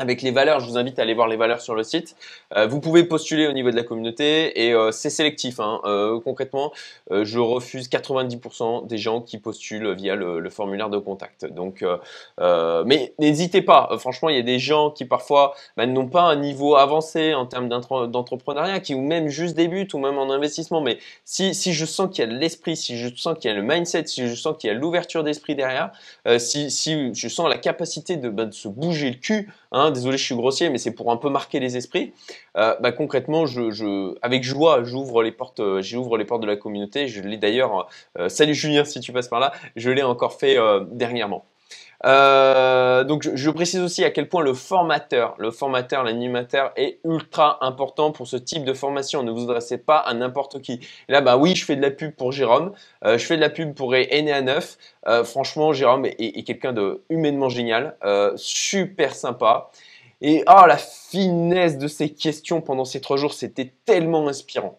avec 0.00 0.22
les 0.22 0.30
valeurs. 0.30 0.60
Je 0.60 0.66
vous 0.66 0.78
invite 0.78 0.98
à 0.98 1.02
aller 1.02 1.14
voir 1.14 1.28
les 1.28 1.36
valeurs 1.36 1.60
sur 1.60 1.74
le 1.74 1.84
site. 1.84 2.16
Euh, 2.56 2.66
vous 2.66 2.80
pouvez 2.80 3.04
postuler 3.04 3.46
au 3.46 3.52
niveau 3.52 3.70
de 3.70 3.76
la 3.76 3.84
communauté 3.84 4.66
et 4.66 4.72
euh, 4.72 4.90
c'est 4.90 5.10
sélectif. 5.10 5.60
Hein. 5.60 5.80
Euh, 5.84 6.18
concrètement, 6.20 6.72
je 7.10 7.38
refuse 7.38 7.88
90% 7.88 8.86
des 8.86 8.96
gens 8.96 9.20
qui 9.20 9.38
postulent 9.38 9.92
via 9.92 10.16
le, 10.16 10.48
formulaire 10.48 10.88
de 10.88 10.98
contact. 10.98 11.44
Donc, 11.44 11.84
mais 12.38 13.12
n'hésitez 13.18 13.62
pas. 13.62 13.90
franchement, 13.98 14.30
il 14.30 14.36
y 14.36 14.38
a 14.38 14.42
des 14.42 14.58
gens 14.58 14.90
qui 14.90 15.04
parfois 15.04 15.54
bah, 15.76 15.86
n'ont 15.86 16.08
pas 16.08 16.22
un 16.22 16.36
niveau 16.36 16.76
avancé 16.76 17.34
en 17.34 17.44
termes 17.46 17.68
d'entrepreneuriat, 17.68 18.80
qui 18.80 18.94
ou 18.94 19.02
même 19.02 19.28
juste 19.28 19.54
débutent 19.54 19.92
ou 19.92 19.98
même 19.98 20.18
en 20.18 20.30
investissement. 20.30 20.80
Mais 20.80 20.98
si, 21.24 21.54
si 21.54 21.74
je 21.74 21.84
sens 21.84 22.08
qu'il 22.10 22.24
y 22.24 22.28
a 22.28 22.30
l'esprit, 22.32 22.76
si 22.76 22.96
je 22.96 23.14
sens 23.14 23.36
qu'il 23.38 23.50
y 23.50 23.54
a 23.54 23.56
le 23.56 23.62
mindset, 23.62 24.06
si 24.06 24.26
je 24.26 24.34
sens 24.34 24.56
qu'il 24.58 24.68
y 24.68 24.70
a 24.70 24.74
l'ouverture 24.74 25.22
d'esprit 25.22 25.54
derrière, 25.54 25.92
si, 26.38 26.70
si 26.70 27.14
je 27.14 27.28
sens 27.28 27.48
la 27.48 27.58
capacité 27.58 28.16
de, 28.16 28.30
bah, 28.30 28.46
de 28.46 28.54
se 28.54 28.68
bouger 28.68 29.10
le 29.10 29.16
cul, 29.16 29.50
hein, 29.72 29.90
désolé, 29.90 30.16
je 30.18 30.24
suis 30.24 30.34
grossier, 30.34 30.70
mais 30.70 30.78
c'est 30.78 30.92
pour 30.92 31.10
un 31.12 31.16
peu 31.16 31.28
marquer 31.28 31.60
les 31.60 31.76
esprits. 31.76 32.12
Euh, 32.56 32.76
bah, 32.80 32.92
concrètement, 32.92 33.44
avec 34.22 34.44
joie, 34.44 34.82
j'ouvre 34.84 35.22
les 35.22 35.32
portes, 35.32 35.60
euh, 35.60 35.82
j'ouvre 35.82 36.16
les 36.16 36.24
portes 36.24 36.42
de 36.42 36.46
la 36.46 36.56
communauté. 36.56 37.08
Je 37.08 37.20
l'ai 37.22 37.36
d'ailleurs. 37.36 37.88
Euh, 38.18 38.28
salut 38.28 38.54
Julien, 38.54 38.84
si 38.84 39.00
tu 39.00 39.12
passes 39.12 39.28
par 39.28 39.40
là, 39.40 39.52
je 39.76 39.90
l'ai 39.90 40.02
encore 40.02 40.34
fait 40.34 40.56
dernièrement. 40.90 41.44
Euh, 42.06 43.04
donc 43.04 43.28
je, 43.34 43.50
précise 43.50 43.80
aussi 43.80 44.04
à 44.04 44.10
quel 44.10 44.28
point 44.28 44.42
le 44.42 44.54
formateur, 44.54 45.34
le 45.38 45.50
formateur, 45.50 46.02
l'animateur 46.02 46.72
est 46.76 46.98
ultra 47.04 47.58
important 47.64 48.10
pour 48.10 48.26
ce 48.26 48.36
type 48.36 48.64
de 48.64 48.72
formation. 48.72 49.22
Ne 49.22 49.30
vous 49.30 49.42
adressez 49.42 49.78
pas 49.78 49.98
à 49.98 50.14
n'importe 50.14 50.62
qui. 50.62 50.80
là, 51.08 51.20
bah 51.20 51.36
oui, 51.36 51.54
je 51.54 51.64
fais 51.64 51.76
de 51.76 51.82
la 51.82 51.90
pub 51.90 52.12
pour 52.12 52.32
Jérôme, 52.32 52.72
euh, 53.04 53.18
je 53.18 53.26
fais 53.26 53.36
de 53.36 53.42
la 53.42 53.50
pub 53.50 53.74
pour 53.74 53.94
Aîné 53.94 54.40
9. 54.40 54.78
Euh, 55.08 55.24
franchement, 55.24 55.72
Jérôme 55.72 56.06
est, 56.06 56.44
quelqu'un 56.44 56.72
de 56.72 57.02
humainement 57.10 57.48
génial, 57.48 57.96
super 58.36 59.14
sympa. 59.14 59.70
Et 60.22 60.44
oh, 60.48 60.66
la 60.66 60.76
finesse 60.76 61.78
de 61.78 61.88
ses 61.88 62.10
questions 62.10 62.60
pendant 62.60 62.84
ces 62.84 63.00
trois 63.00 63.16
jours, 63.16 63.32
c'était 63.32 63.72
tellement 63.86 64.28
inspirant. 64.28 64.78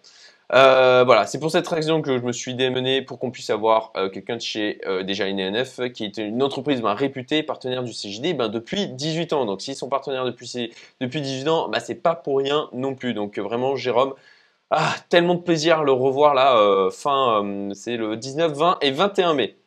Euh, 0.54 1.04
voilà, 1.06 1.26
c'est 1.28 1.40
pour 1.40 1.50
cette 1.50 1.68
raison 1.68 2.02
que 2.02 2.18
je 2.18 2.24
me 2.24 2.34
suis 2.34 2.56
démené 2.56 3.02
pour 3.02 3.20
qu'on 3.20 3.32
puisse 3.32 3.50
avoir 3.50 3.92
euh, 3.96 4.10
quelqu'un 4.10 4.36
de 4.36 4.42
chez 4.42 4.82
euh, 4.86 5.04
déjà 5.04 5.26
qui 5.94 6.04
est 6.04 6.18
une 6.18 6.44
entreprise 6.44 6.82
ben, 6.82 6.94
réputée, 6.94 7.42
partenaire 7.42 7.84
du 7.84 7.94
CJD 7.94 8.36
ben, 8.36 8.50
depuis 8.50 8.88
18 8.88 9.32
ans. 9.34 9.46
Donc 9.46 9.62
s'ils 9.62 9.76
sont 9.76 9.88
partenaires 9.88 10.26
depuis, 10.26 10.74
depuis 11.00 11.22
18 11.22 11.48
ans, 11.48 11.70
ben, 11.70 11.80
c'est 11.80 11.96
pas 11.96 12.16
pour 12.16 12.40
rien 12.40 12.70
non 12.74 12.96
plus. 12.96 13.14
Donc 13.14 13.40
vraiment, 13.40 13.78
Jérôme, 13.78 14.14
ah, 14.72 14.94
tellement 15.10 15.36
de 15.36 15.42
plaisir 15.42 15.80
à 15.80 15.84
le 15.84 15.92
revoir 15.94 16.34
là, 16.34 16.90
fin, 16.92 17.70
c'est 17.74 17.98
le 17.98 18.18
19, 18.18 18.54
20 18.54 18.78
et 18.82 18.92
21 18.92 19.34
mai. 19.34 19.58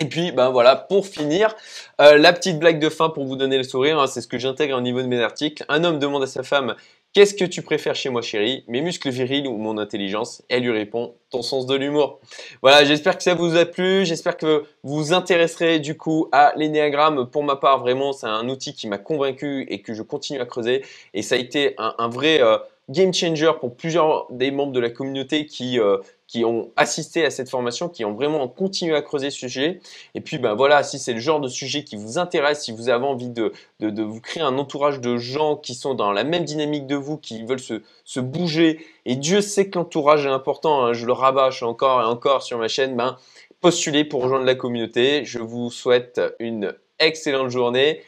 Et 0.00 0.06
puis, 0.06 0.32
ben 0.32 0.50
voilà, 0.50 0.76
pour 0.76 1.06
finir, 1.06 1.54
la 1.98 2.32
petite 2.32 2.58
blague 2.58 2.80
de 2.80 2.88
fin 2.88 3.10
pour 3.10 3.26
vous 3.26 3.36
donner 3.36 3.56
le 3.58 3.62
sourire, 3.64 4.00
hein, 4.00 4.06
c'est 4.06 4.20
ce 4.20 4.28
que 4.28 4.38
j'intègre 4.38 4.76
au 4.76 4.80
niveau 4.80 5.02
de 5.02 5.06
mes 5.06 5.20
articles. 5.20 5.64
Un 5.68 5.84
homme 5.84 5.98
demande 5.98 6.22
à 6.22 6.26
sa 6.26 6.42
femme 6.42 6.74
Qu'est-ce 7.14 7.34
que 7.34 7.44
tu 7.44 7.62
préfères 7.62 7.94
chez 7.94 8.10
moi, 8.10 8.22
chérie? 8.22 8.64
Mes 8.66 8.80
muscles 8.80 9.08
virils 9.08 9.46
ou 9.46 9.56
mon 9.56 9.78
intelligence? 9.78 10.42
Elle 10.48 10.64
lui 10.64 10.72
répond 10.72 11.14
Ton 11.30 11.42
sens 11.42 11.64
de 11.64 11.76
l'humour. 11.76 12.18
Voilà, 12.60 12.84
j'espère 12.84 13.16
que 13.16 13.22
ça 13.22 13.34
vous 13.34 13.54
a 13.54 13.64
plu. 13.66 14.04
J'espère 14.04 14.36
que 14.36 14.64
vous 14.82 15.12
intéresserez 15.12 15.78
du 15.78 15.96
coup 15.96 16.26
à 16.32 16.52
l'énéagramme. 16.56 17.30
Pour 17.30 17.44
ma 17.44 17.54
part, 17.54 17.78
vraiment, 17.78 18.12
c'est 18.12 18.26
un 18.26 18.48
outil 18.48 18.74
qui 18.74 18.88
m'a 18.88 18.98
convaincu 18.98 19.64
et 19.68 19.80
que 19.80 19.94
je 19.94 20.02
continue 20.02 20.40
à 20.40 20.44
creuser. 20.44 20.84
Et 21.14 21.22
ça 21.22 21.36
a 21.36 21.38
été 21.38 21.76
un, 21.78 22.08
vrai 22.08 22.42
euh, 22.42 22.58
game 22.88 23.14
changer 23.14 23.50
pour 23.60 23.74
plusieurs 23.74 24.26
des 24.30 24.50
membres 24.50 24.72
de 24.72 24.80
la 24.80 24.90
communauté 24.90 25.46
qui, 25.46 25.80
euh, 25.80 25.98
qui 26.26 26.44
ont 26.44 26.70
assisté 26.76 27.24
à 27.24 27.30
cette 27.30 27.48
formation, 27.48 27.88
qui 27.88 28.04
ont 28.04 28.12
vraiment 28.12 28.46
continué 28.48 28.94
à 28.94 29.02
creuser 29.02 29.30
ce 29.30 29.38
sujet. 29.38 29.80
Et 30.14 30.20
puis, 30.20 30.38
ben 30.38 30.54
voilà, 30.54 30.82
si 30.82 30.98
c'est 30.98 31.12
le 31.12 31.20
genre 31.20 31.40
de 31.40 31.48
sujet 31.48 31.84
qui 31.84 31.96
vous 31.96 32.18
intéresse, 32.18 32.64
si 32.64 32.72
vous 32.72 32.88
avez 32.88 33.06
envie 33.06 33.30
de, 33.30 33.52
de, 33.80 34.02
vous 34.02 34.20
créer 34.20 34.42
un 34.42 34.58
entourage 34.58 35.00
de 35.00 35.16
gens 35.16 35.56
qui 35.56 35.74
sont 35.74 35.94
dans 35.94 36.12
la 36.12 36.24
même 36.24 36.44
dynamique 36.44 36.86
de 36.86 36.96
vous, 36.96 37.16
qui 37.16 37.42
veulent 37.44 37.60
se, 37.60 37.82
se 38.04 38.20
bouger, 38.20 38.84
et 39.06 39.16
Dieu 39.16 39.40
sait 39.40 39.70
que 39.70 39.78
l'entourage 39.78 40.26
est 40.26 40.30
important, 40.30 40.84
hein, 40.84 40.92
je 40.92 41.06
le 41.06 41.12
rabâche 41.12 41.62
encore 41.62 42.02
et 42.02 42.06
encore 42.06 42.42
sur 42.42 42.58
ma 42.58 42.68
chaîne, 42.68 42.96
ben, 42.96 43.16
postulez 43.60 44.04
pour 44.04 44.22
rejoindre 44.22 44.44
la 44.44 44.54
communauté. 44.54 45.24
Je 45.24 45.38
vous 45.38 45.70
souhaite 45.70 46.20
une 46.38 46.74
excellente 46.98 47.48
journée. 47.48 48.02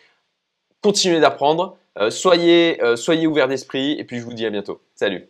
Continuez 0.82 1.20
d'apprendre. 1.20 1.78
Euh, 1.98 2.10
soyez, 2.10 2.82
euh, 2.82 2.96
soyez 2.96 3.26
ouverts 3.26 3.48
d'esprit 3.48 3.92
et 3.98 4.04
puis 4.04 4.18
je 4.18 4.24
vous 4.24 4.34
dis 4.34 4.46
à 4.46 4.50
bientôt. 4.50 4.82
Salut 4.94 5.28